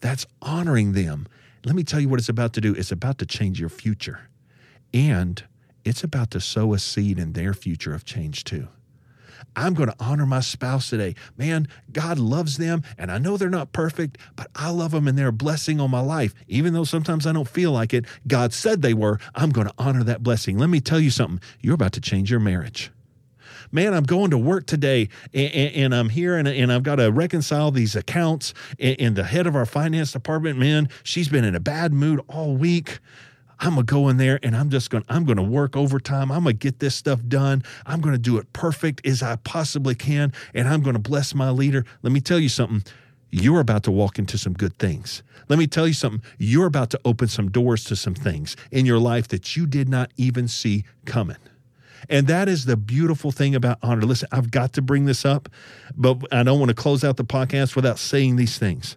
That's 0.00 0.26
honoring 0.42 0.92
them. 0.92 1.26
Let 1.64 1.74
me 1.74 1.82
tell 1.82 1.98
you 1.98 2.10
what 2.10 2.20
it's 2.20 2.28
about 2.28 2.52
to 2.52 2.60
do 2.60 2.74
it's 2.74 2.92
about 2.92 3.16
to 3.18 3.26
change 3.26 3.58
your 3.58 3.70
future. 3.70 4.28
And 4.92 5.42
it's 5.82 6.04
about 6.04 6.30
to 6.32 6.40
sow 6.40 6.74
a 6.74 6.78
seed 6.78 7.18
in 7.18 7.32
their 7.32 7.54
future 7.54 7.94
of 7.94 8.04
change 8.04 8.44
too. 8.44 8.68
I'm 9.54 9.74
going 9.74 9.88
to 9.88 9.96
honor 10.00 10.26
my 10.26 10.40
spouse 10.40 10.90
today. 10.90 11.14
Man, 11.36 11.68
God 11.92 12.18
loves 12.18 12.58
them, 12.58 12.82
and 12.98 13.10
I 13.10 13.18
know 13.18 13.36
they're 13.36 13.48
not 13.50 13.72
perfect, 13.72 14.18
but 14.34 14.48
I 14.54 14.70
love 14.70 14.92
them 14.92 15.08
and 15.08 15.16
they're 15.16 15.28
a 15.28 15.32
blessing 15.32 15.80
on 15.80 15.90
my 15.90 16.00
life. 16.00 16.34
Even 16.48 16.72
though 16.72 16.84
sometimes 16.84 17.26
I 17.26 17.32
don't 17.32 17.48
feel 17.48 17.72
like 17.72 17.94
it, 17.94 18.04
God 18.26 18.52
said 18.52 18.82
they 18.82 18.94
were. 18.94 19.18
I'm 19.34 19.50
going 19.50 19.66
to 19.66 19.74
honor 19.78 20.04
that 20.04 20.22
blessing. 20.22 20.58
Let 20.58 20.70
me 20.70 20.80
tell 20.80 21.00
you 21.00 21.10
something 21.10 21.40
you're 21.60 21.74
about 21.74 21.92
to 21.92 22.00
change 22.00 22.30
your 22.30 22.40
marriage 22.40 22.90
man, 23.72 23.94
I'm 23.94 24.04
going 24.04 24.30
to 24.30 24.38
work 24.38 24.66
today 24.66 25.08
and, 25.34 25.52
and 25.52 25.94
I'm 25.94 26.08
here 26.08 26.36
and, 26.36 26.46
and, 26.46 26.72
I've 26.72 26.82
got 26.82 26.96
to 26.96 27.10
reconcile 27.10 27.70
these 27.70 27.96
accounts. 27.96 28.54
And, 28.78 28.96
and, 29.00 29.16
the 29.16 29.24
head 29.24 29.46
of 29.46 29.56
our 29.56 29.66
finance 29.66 30.12
department, 30.12 30.58
man, 30.58 30.88
she's 31.02 31.28
been 31.28 31.44
in 31.44 31.54
a 31.54 31.60
bad 31.60 31.92
mood 31.92 32.20
all 32.28 32.56
week. 32.56 33.00
I'm 33.58 33.70
gonna 33.70 33.84
go 33.84 34.08
in 34.08 34.16
there 34.16 34.38
and 34.42 34.56
I'm 34.56 34.70
just 34.70 34.90
gonna 34.90 35.04
I'm 35.08 35.24
gonna 35.24 35.42
work 35.42 35.76
overtime. 35.76 36.30
I'm 36.30 36.44
gonna 36.44 36.52
get 36.52 36.78
this 36.78 36.94
stuff 36.94 37.20
done. 37.26 37.62
I'm 37.86 38.00
gonna 38.00 38.18
do 38.18 38.38
it 38.38 38.52
perfect 38.52 39.06
as 39.06 39.22
I 39.22 39.36
possibly 39.36 39.94
can, 39.94 40.32
and 40.54 40.68
I'm 40.68 40.82
gonna 40.82 40.98
bless 40.98 41.34
my 41.34 41.50
leader. 41.50 41.84
Let 42.02 42.12
me 42.12 42.20
tell 42.20 42.38
you 42.38 42.48
something. 42.48 42.84
You're 43.30 43.60
about 43.60 43.82
to 43.84 43.90
walk 43.90 44.18
into 44.18 44.38
some 44.38 44.52
good 44.52 44.78
things. 44.78 45.22
Let 45.48 45.58
me 45.58 45.66
tell 45.66 45.86
you 45.86 45.94
something. 45.94 46.22
You're 46.38 46.66
about 46.66 46.90
to 46.90 47.00
open 47.04 47.28
some 47.28 47.50
doors 47.50 47.84
to 47.84 47.96
some 47.96 48.14
things 48.14 48.56
in 48.70 48.86
your 48.86 48.98
life 48.98 49.28
that 49.28 49.56
you 49.56 49.66
did 49.66 49.88
not 49.88 50.10
even 50.16 50.48
see 50.48 50.84
coming. 51.04 51.36
And 52.08 52.28
that 52.28 52.48
is 52.48 52.66
the 52.66 52.76
beautiful 52.76 53.32
thing 53.32 53.54
about 53.54 53.78
honor. 53.82 54.02
Listen, 54.02 54.28
I've 54.30 54.50
got 54.50 54.72
to 54.74 54.82
bring 54.82 55.06
this 55.06 55.24
up, 55.24 55.48
but 55.96 56.18
I 56.32 56.44
don't 56.44 56.60
want 56.60 56.68
to 56.68 56.74
close 56.74 57.02
out 57.02 57.16
the 57.16 57.24
podcast 57.24 57.74
without 57.74 57.98
saying 57.98 58.36
these 58.36 58.58
things. 58.58 58.96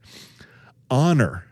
Honor 0.91 1.45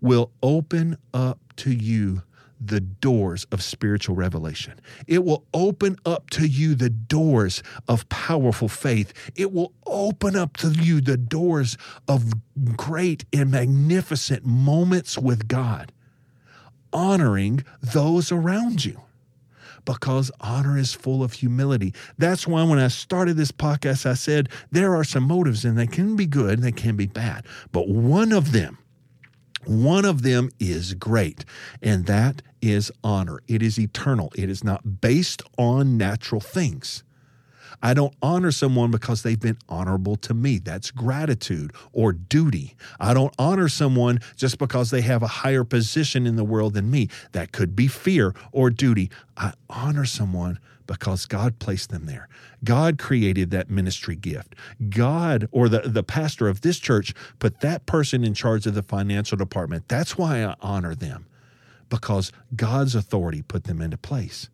will 0.00 0.30
open 0.42 0.96
up 1.12 1.38
to 1.56 1.70
you 1.70 2.22
the 2.66 2.80
doors 2.80 3.46
of 3.52 3.62
spiritual 3.62 4.16
revelation. 4.16 4.80
It 5.06 5.24
will 5.24 5.44
open 5.52 5.96
up 6.04 6.30
to 6.30 6.46
you 6.46 6.74
the 6.74 6.90
doors 6.90 7.62
of 7.88 8.08
powerful 8.08 8.68
faith. 8.68 9.12
It 9.34 9.52
will 9.52 9.72
open 9.86 10.36
up 10.36 10.56
to 10.58 10.70
you 10.70 11.00
the 11.00 11.16
doors 11.16 11.76
of 12.08 12.32
great 12.76 13.24
and 13.32 13.50
magnificent 13.50 14.44
moments 14.44 15.18
with 15.18 15.48
God, 15.48 15.92
honoring 16.92 17.64
those 17.82 18.32
around 18.32 18.84
you. 18.84 19.00
Because 19.84 20.30
honor 20.40 20.78
is 20.78 20.94
full 20.94 21.22
of 21.22 21.34
humility. 21.34 21.92
That's 22.16 22.46
why 22.46 22.62
when 22.62 22.78
I 22.78 22.88
started 22.88 23.36
this 23.36 23.52
podcast, 23.52 24.06
I 24.06 24.14
said 24.14 24.48
there 24.70 24.96
are 24.96 25.04
some 25.04 25.24
motives 25.24 25.62
and 25.62 25.76
they 25.76 25.86
can 25.86 26.16
be 26.16 26.24
good 26.24 26.54
and 26.54 26.62
they 26.62 26.72
can 26.72 26.96
be 26.96 27.06
bad. 27.06 27.44
But 27.70 27.88
one 27.88 28.32
of 28.32 28.52
them 28.52 28.78
one 29.66 30.04
of 30.04 30.22
them 30.22 30.50
is 30.58 30.94
great, 30.94 31.44
and 31.82 32.06
that 32.06 32.42
is 32.60 32.90
honor. 33.02 33.40
It 33.46 33.62
is 33.62 33.78
eternal, 33.78 34.32
it 34.36 34.48
is 34.48 34.64
not 34.64 35.00
based 35.00 35.42
on 35.58 35.96
natural 35.96 36.40
things. 36.40 37.04
I 37.82 37.92
don't 37.92 38.14
honor 38.22 38.50
someone 38.50 38.90
because 38.90 39.22
they've 39.22 39.38
been 39.38 39.58
honorable 39.68 40.16
to 40.16 40.32
me. 40.32 40.58
That's 40.58 40.90
gratitude 40.90 41.72
or 41.92 42.12
duty. 42.12 42.76
I 42.98 43.12
don't 43.12 43.34
honor 43.38 43.68
someone 43.68 44.20
just 44.36 44.56
because 44.58 44.90
they 44.90 45.02
have 45.02 45.22
a 45.22 45.26
higher 45.26 45.64
position 45.64 46.26
in 46.26 46.36
the 46.36 46.44
world 46.44 46.72
than 46.72 46.90
me. 46.90 47.10
That 47.32 47.52
could 47.52 47.76
be 47.76 47.86
fear 47.86 48.34
or 48.52 48.70
duty. 48.70 49.10
I 49.36 49.52
honor 49.68 50.06
someone 50.06 50.58
because 50.86 51.26
God 51.26 51.58
placed 51.58 51.90
them 51.90 52.06
there. 52.06 52.28
God 52.62 52.98
created 52.98 53.50
that 53.50 53.70
ministry 53.70 54.16
gift. 54.16 54.54
God 54.90 55.48
or 55.50 55.68
the, 55.68 55.80
the 55.80 56.02
pastor 56.02 56.48
of 56.48 56.60
this 56.60 56.78
church 56.78 57.14
put 57.38 57.60
that 57.60 57.86
person 57.86 58.24
in 58.24 58.34
charge 58.34 58.66
of 58.66 58.74
the 58.74 58.82
financial 58.82 59.36
department. 59.36 59.88
That's 59.88 60.18
why 60.18 60.44
I 60.44 60.54
honor 60.60 60.94
them 60.94 61.26
because 61.88 62.32
God's 62.54 62.94
authority 62.94 63.42
put 63.42 63.64
them 63.64 63.80
into 63.80 63.96
place. 63.96 64.48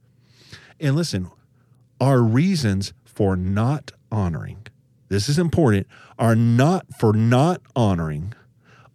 And 0.79 0.97
listen, 0.97 1.31
our 2.01 2.23
reasons 2.23 2.93
for 3.05 3.37
not 3.37 3.93
honoring, 4.11 4.67
this 5.09 5.29
is 5.29 5.39
important, 5.39 5.87
are 6.19 6.37
not 6.37 6.87
for 6.99 7.13
not 7.13 7.61
honoring 7.75 8.35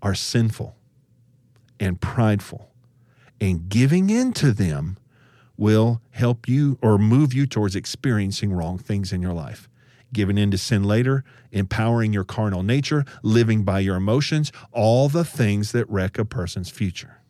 are 0.02 0.16
sinful 0.16 0.76
and 1.80 2.00
prideful. 2.00 2.72
And 3.42 3.68
giving 3.68 4.10
in 4.10 4.34
to 4.34 4.52
them 4.52 4.98
will 5.58 6.02
help 6.12 6.48
you 6.48 6.78
or 6.82 6.98
move 6.98 7.34
you 7.34 7.46
towards 7.46 7.76
experiencing 7.76 8.54
wrong 8.54 8.78
things 8.78 9.14
in 9.14 9.22
your 9.22 9.34
life. 9.34 9.70
Giving 10.14 10.38
in 10.38 10.52
to 10.52 10.58
sin 10.58 10.84
later, 10.84 11.24
empowering 11.52 12.14
your 12.14 12.24
carnal 12.24 12.64
nature, 12.64 13.06
living 13.22 13.64
by 13.64 13.80
your 13.80 13.96
emotions, 13.96 14.52
all 14.72 15.10
the 15.10 15.26
things 15.26 15.72
that 15.72 15.90
wreck 15.90 16.18
a 16.18 16.26
person's 16.26 16.70
future. 16.70 17.22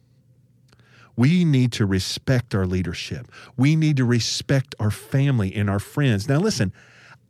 We 1.15 1.45
need 1.45 1.71
to 1.73 1.85
respect 1.85 2.53
our 2.53 2.65
leadership. 2.65 3.31
We 3.55 3.75
need 3.75 3.97
to 3.97 4.05
respect 4.05 4.75
our 4.79 4.91
family 4.91 5.53
and 5.55 5.69
our 5.69 5.79
friends. 5.79 6.27
Now, 6.27 6.39
listen, 6.39 6.73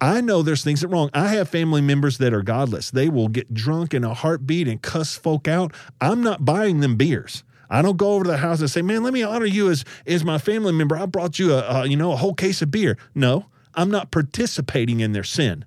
I 0.01 0.21
know 0.21 0.41
there's 0.41 0.63
things 0.63 0.81
that 0.81 0.87
wrong. 0.87 1.09
I 1.13 1.29
have 1.29 1.49
family 1.49 1.81
members 1.81 2.17
that 2.17 2.33
are 2.33 2.41
godless. 2.41 2.91
They 2.91 3.09
will 3.09 3.27
get 3.27 3.53
drunk 3.53 3.93
in 3.93 4.03
a 4.03 4.13
heartbeat 4.13 4.67
and 4.67 4.81
cuss 4.81 5.15
folk 5.15 5.47
out. 5.47 5.73
I'm 6.01 6.21
not 6.21 6.43
buying 6.43 6.79
them 6.79 6.95
beers. 6.95 7.43
I 7.69 7.81
don't 7.81 7.97
go 7.97 8.13
over 8.13 8.23
to 8.25 8.31
the 8.31 8.37
house 8.37 8.59
and 8.59 8.69
say, 8.69 8.81
"Man, 8.81 9.03
let 9.03 9.13
me 9.13 9.23
honor 9.23 9.45
you 9.45 9.69
as 9.69 9.83
as 10.05 10.23
my 10.23 10.37
family 10.37 10.71
member. 10.71 10.97
I 10.97 11.05
brought 11.05 11.39
you 11.39 11.53
a, 11.53 11.81
a 11.81 11.85
you 11.87 11.97
know 11.97 12.11
a 12.11 12.17
whole 12.17 12.33
case 12.33 12.61
of 12.61 12.71
beer." 12.71 12.97
No, 13.13 13.45
I'm 13.73 13.89
not 13.89 14.11
participating 14.11 14.99
in 14.99 15.11
their 15.13 15.23
sin, 15.23 15.65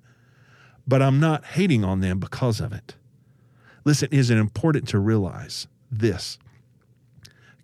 but 0.87 1.01
I'm 1.01 1.19
not 1.19 1.45
hating 1.45 1.83
on 1.83 2.01
them 2.01 2.19
because 2.19 2.59
of 2.59 2.73
it. 2.73 2.95
Listen, 3.85 4.09
is 4.11 4.29
it 4.29 4.37
important 4.37 4.87
to 4.89 4.99
realize 4.99 5.67
this? 5.91 6.37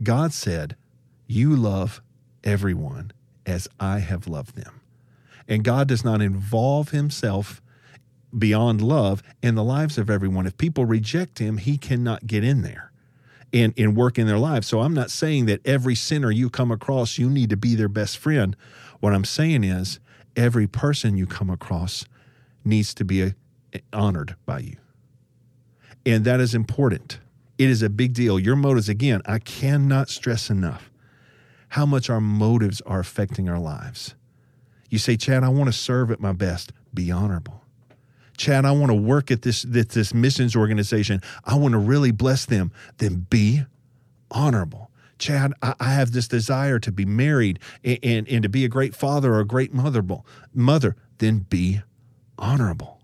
God 0.03 0.33
said, 0.33 0.75
"You 1.27 1.55
love 1.55 2.01
everyone 2.43 3.11
as 3.45 3.67
I 3.79 3.99
have 3.99 4.27
loved 4.27 4.55
them," 4.55 4.81
and 5.47 5.63
God 5.63 5.87
does 5.87 6.03
not 6.03 6.21
involve 6.21 6.89
Himself 6.89 7.61
beyond 8.37 8.81
love 8.81 9.23
in 9.41 9.55
the 9.55 9.63
lives 9.63 9.97
of 9.97 10.09
everyone. 10.09 10.45
If 10.45 10.57
people 10.57 10.85
reject 10.85 11.39
Him, 11.39 11.57
He 11.57 11.77
cannot 11.77 12.27
get 12.27 12.43
in 12.43 12.61
there. 12.61 12.91
And, 13.53 13.73
and 13.77 13.95
work 13.95 14.17
in 14.17 14.27
their 14.27 14.37
lives. 14.37 14.67
So 14.67 14.81
I'm 14.81 14.93
not 14.93 15.11
saying 15.11 15.45
that 15.45 15.65
every 15.65 15.95
sinner 15.95 16.31
you 16.31 16.49
come 16.49 16.71
across, 16.71 17.17
you 17.17 17.29
need 17.29 17.49
to 17.49 17.57
be 17.57 17.75
their 17.75 17.87
best 17.87 18.17
friend. 18.17 18.55
What 18.99 19.13
I'm 19.13 19.25
saying 19.25 19.63
is 19.63 19.99
every 20.35 20.67
person 20.67 21.17
you 21.17 21.25
come 21.25 21.49
across 21.49 22.05
needs 22.63 22.93
to 22.95 23.05
be 23.05 23.23
uh, 23.23 23.31
honored 23.93 24.35
by 24.45 24.59
you. 24.59 24.77
And 26.05 26.25
that 26.25 26.39
is 26.39 26.53
important. 26.53 27.19
It 27.57 27.69
is 27.69 27.81
a 27.81 27.89
big 27.89 28.13
deal. 28.13 28.37
Your 28.39 28.55
motives, 28.55 28.89
again, 28.89 29.21
I 29.25 29.39
cannot 29.39 30.09
stress 30.09 30.49
enough 30.49 30.91
how 31.69 31.85
much 31.85 32.09
our 32.09 32.21
motives 32.21 32.81
are 32.81 32.99
affecting 32.99 33.49
our 33.49 33.59
lives. 33.59 34.15
You 34.89 34.97
say, 34.97 35.17
Chad, 35.17 35.43
I 35.43 35.49
want 35.49 35.67
to 35.67 35.73
serve 35.73 36.11
at 36.11 36.19
my 36.19 36.31
best. 36.31 36.71
Be 36.93 37.11
honorable. 37.11 37.64
Chad, 38.37 38.65
I 38.65 38.71
want 38.71 38.89
to 38.89 38.95
work 38.95 39.31
at 39.31 39.41
this, 39.41 39.63
this, 39.63 39.87
this 39.87 40.13
missions 40.13 40.55
organization. 40.55 41.21
I 41.43 41.55
want 41.55 41.73
to 41.73 41.77
really 41.77 42.11
bless 42.11 42.45
them. 42.45 42.71
Then 42.97 43.25
be 43.29 43.63
honorable. 44.31 44.91
Chad, 45.17 45.53
I, 45.61 45.75
I 45.79 45.93
have 45.93 46.11
this 46.11 46.27
desire 46.27 46.79
to 46.79 46.91
be 46.91 47.05
married 47.05 47.59
and, 47.83 47.99
and, 48.03 48.27
and 48.27 48.43
to 48.43 48.49
be 48.49 48.65
a 48.65 48.69
great 48.69 48.95
father 48.95 49.33
or 49.33 49.39
a 49.39 49.45
great 49.45 49.73
mother. 49.73 50.03
Mother, 50.53 50.95
then 51.19 51.39
be 51.39 51.81
honorable 52.37 52.99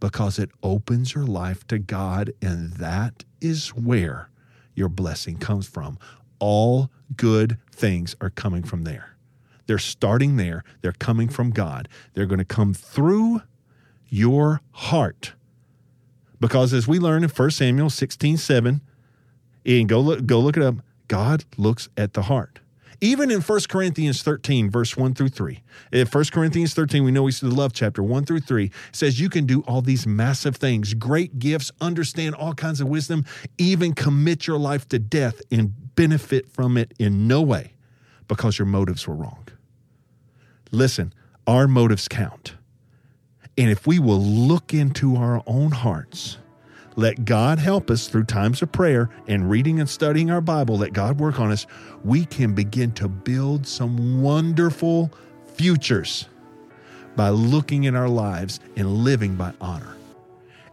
because 0.00 0.38
it 0.38 0.50
opens 0.62 1.14
your 1.14 1.24
life 1.24 1.66
to 1.68 1.78
God, 1.78 2.32
and 2.42 2.72
that 2.74 3.24
is 3.40 3.68
where 3.68 4.28
your 4.74 4.88
blessing 4.88 5.38
comes 5.38 5.66
from. 5.66 5.98
All 6.38 6.90
good 7.16 7.58
things 7.70 8.16
are 8.20 8.30
coming 8.30 8.64
from 8.64 8.84
there. 8.84 9.16
They're 9.66 9.78
starting 9.78 10.36
there, 10.36 10.62
they're 10.82 10.92
coming 10.92 11.28
from 11.28 11.50
God. 11.50 11.88
They're 12.12 12.26
going 12.26 12.38
to 12.38 12.44
come 12.44 12.74
through 12.74 13.40
your 14.14 14.60
heart. 14.70 15.32
Because 16.38 16.72
as 16.72 16.86
we 16.86 17.00
learn 17.00 17.24
in 17.24 17.30
1 17.30 17.50
Samuel 17.50 17.90
16 17.90 18.36
7, 18.36 18.80
and 19.66 19.88
go 19.88 19.98
look, 19.98 20.24
go 20.24 20.38
look 20.38 20.56
it 20.56 20.62
up, 20.62 20.76
God 21.08 21.44
looks 21.56 21.88
at 21.96 22.12
the 22.12 22.22
heart. 22.22 22.60
Even 23.00 23.30
in 23.30 23.40
1 23.40 23.60
Corinthians 23.68 24.22
13, 24.22 24.70
verse 24.70 24.96
1 24.96 25.14
through 25.14 25.30
3. 25.30 25.62
In 25.92 26.06
1 26.06 26.24
Corinthians 26.32 26.74
13, 26.74 27.02
we 27.02 27.10
know 27.10 27.26
it's 27.26 27.40
the 27.40 27.48
love 27.48 27.72
chapter 27.72 28.04
1 28.04 28.24
through 28.24 28.40
3, 28.40 28.70
says 28.92 29.18
you 29.18 29.28
can 29.28 29.46
do 29.46 29.62
all 29.66 29.82
these 29.82 30.06
massive 30.06 30.56
things, 30.56 30.94
great 30.94 31.40
gifts, 31.40 31.72
understand 31.80 32.36
all 32.36 32.54
kinds 32.54 32.80
of 32.80 32.86
wisdom, 32.86 33.24
even 33.58 33.94
commit 33.94 34.46
your 34.46 34.58
life 34.58 34.88
to 34.90 34.98
death 35.00 35.42
and 35.50 35.74
benefit 35.96 36.48
from 36.48 36.76
it 36.76 36.94
in 37.00 37.26
no 37.26 37.42
way 37.42 37.74
because 38.28 38.60
your 38.60 38.66
motives 38.66 39.08
were 39.08 39.16
wrong. 39.16 39.48
Listen, 40.70 41.12
our 41.48 41.66
motives 41.66 42.06
count. 42.06 42.54
And 43.56 43.70
if 43.70 43.86
we 43.86 43.98
will 43.98 44.20
look 44.20 44.74
into 44.74 45.16
our 45.16 45.42
own 45.46 45.70
hearts, 45.70 46.38
let 46.96 47.24
God 47.24 47.58
help 47.58 47.90
us 47.90 48.06
through 48.06 48.24
times 48.24 48.62
of 48.62 48.70
prayer 48.70 49.10
and 49.26 49.50
reading 49.50 49.80
and 49.80 49.88
studying 49.88 50.30
our 50.30 50.40
Bible. 50.40 50.78
Let 50.78 50.92
God 50.92 51.18
work 51.18 51.40
on 51.40 51.50
us. 51.50 51.66
We 52.04 52.24
can 52.24 52.54
begin 52.54 52.92
to 52.92 53.08
build 53.08 53.66
some 53.66 54.22
wonderful 54.22 55.12
futures 55.54 56.28
by 57.16 57.30
looking 57.30 57.84
in 57.84 57.94
our 57.96 58.08
lives 58.08 58.60
and 58.76 58.88
living 58.98 59.36
by 59.36 59.52
honor. 59.60 59.96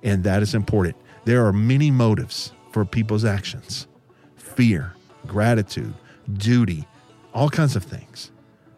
And 0.04 0.24
that 0.24 0.42
is 0.42 0.56
important. 0.56 0.96
There 1.26 1.46
are 1.46 1.54
many 1.54 1.92
motives 1.92 2.52
for 2.72 2.86
people's 2.86 3.26
actions 3.26 3.88
fear, 4.36 4.94
gratitude, 5.28 5.94
duty, 6.34 6.86
all 7.34 7.50
kinds 7.50 7.76
of 7.76 7.84
things. 7.84 8.32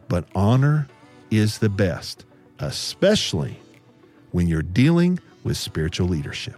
But 0.08 0.28
honor 0.36 0.88
is 1.32 1.58
the 1.58 1.70
best, 1.70 2.26
especially 2.60 3.60
when 4.34 4.48
you're 4.48 4.62
dealing 4.62 5.20
with 5.46 5.56
spiritual 5.56 6.10
leadership. 6.10 6.56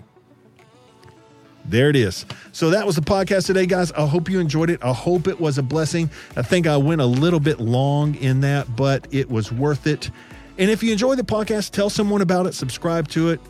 There 1.67 1.89
it 1.89 1.95
is. 1.95 2.25
So 2.51 2.69
that 2.71 2.85
was 2.85 2.95
the 2.95 3.01
podcast 3.01 3.47
today, 3.47 3.65
guys. 3.65 3.91
I 3.91 4.05
hope 4.05 4.29
you 4.29 4.39
enjoyed 4.39 4.69
it. 4.69 4.83
I 4.83 4.93
hope 4.93 5.27
it 5.27 5.39
was 5.39 5.57
a 5.57 5.63
blessing. 5.63 6.09
I 6.35 6.41
think 6.41 6.67
I 6.67 6.77
went 6.77 7.01
a 7.01 7.05
little 7.05 7.39
bit 7.39 7.59
long 7.59 8.15
in 8.15 8.41
that, 8.41 8.75
but 8.75 9.07
it 9.11 9.29
was 9.29 9.51
worth 9.51 9.88
it. 9.88 10.11
And 10.57 10.69
if 10.69 10.83
you 10.83 10.91
enjoy 10.91 11.15
the 11.15 11.23
podcast, 11.23 11.71
tell 11.71 11.89
someone 11.89 12.21
about 12.21 12.45
it, 12.45 12.53
subscribe 12.53 13.07
to 13.09 13.29
it, 13.29 13.41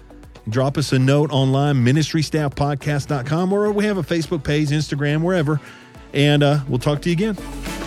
drop 0.50 0.78
us 0.78 0.94
a 0.94 1.00
note 1.00 1.32
online, 1.32 1.86
ministrystaffpodcast.com, 1.86 3.54
or 3.54 3.72
we 3.72 3.86
have 3.86 3.98
a 3.98 4.04
Facebook 4.04 4.44
page, 4.44 4.70
Instagram, 4.70 5.22
wherever. 5.22 5.60
And 6.14 6.42
uh, 6.42 6.62
we'll 6.68 6.80
talk 6.80 7.02
to 7.02 7.10
you 7.10 7.14
again. 7.14 7.85